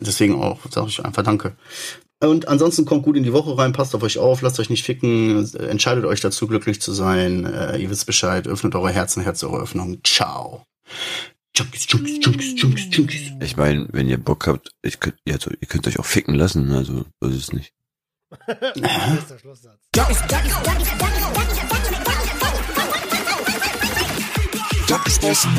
[0.00, 1.56] Deswegen auch, sage ich einfach Danke.
[2.20, 4.84] Und ansonsten kommt gut in die Woche rein, passt auf euch auf, lasst euch nicht
[4.84, 7.44] ficken, entscheidet euch dazu, glücklich zu sein.
[7.44, 9.98] Äh, ihr wisst Bescheid, öffnet eure Herzen, Herz eure Öffnung.
[10.04, 10.64] Ciao.
[11.56, 13.32] Junkies, Junkies, Junkies, Junkies, Junkies.
[13.40, 16.72] Ich meine, wenn ihr Bock habt, ich könnt, ihr, ihr könnt euch auch ficken lassen,
[16.72, 17.72] also so ist es nicht.
[18.46, 19.78] Bester Schlusssatz.
[24.88, 25.56] Junkies awesome.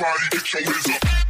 [0.00, 0.62] Everybody get your
[0.94, 1.27] up.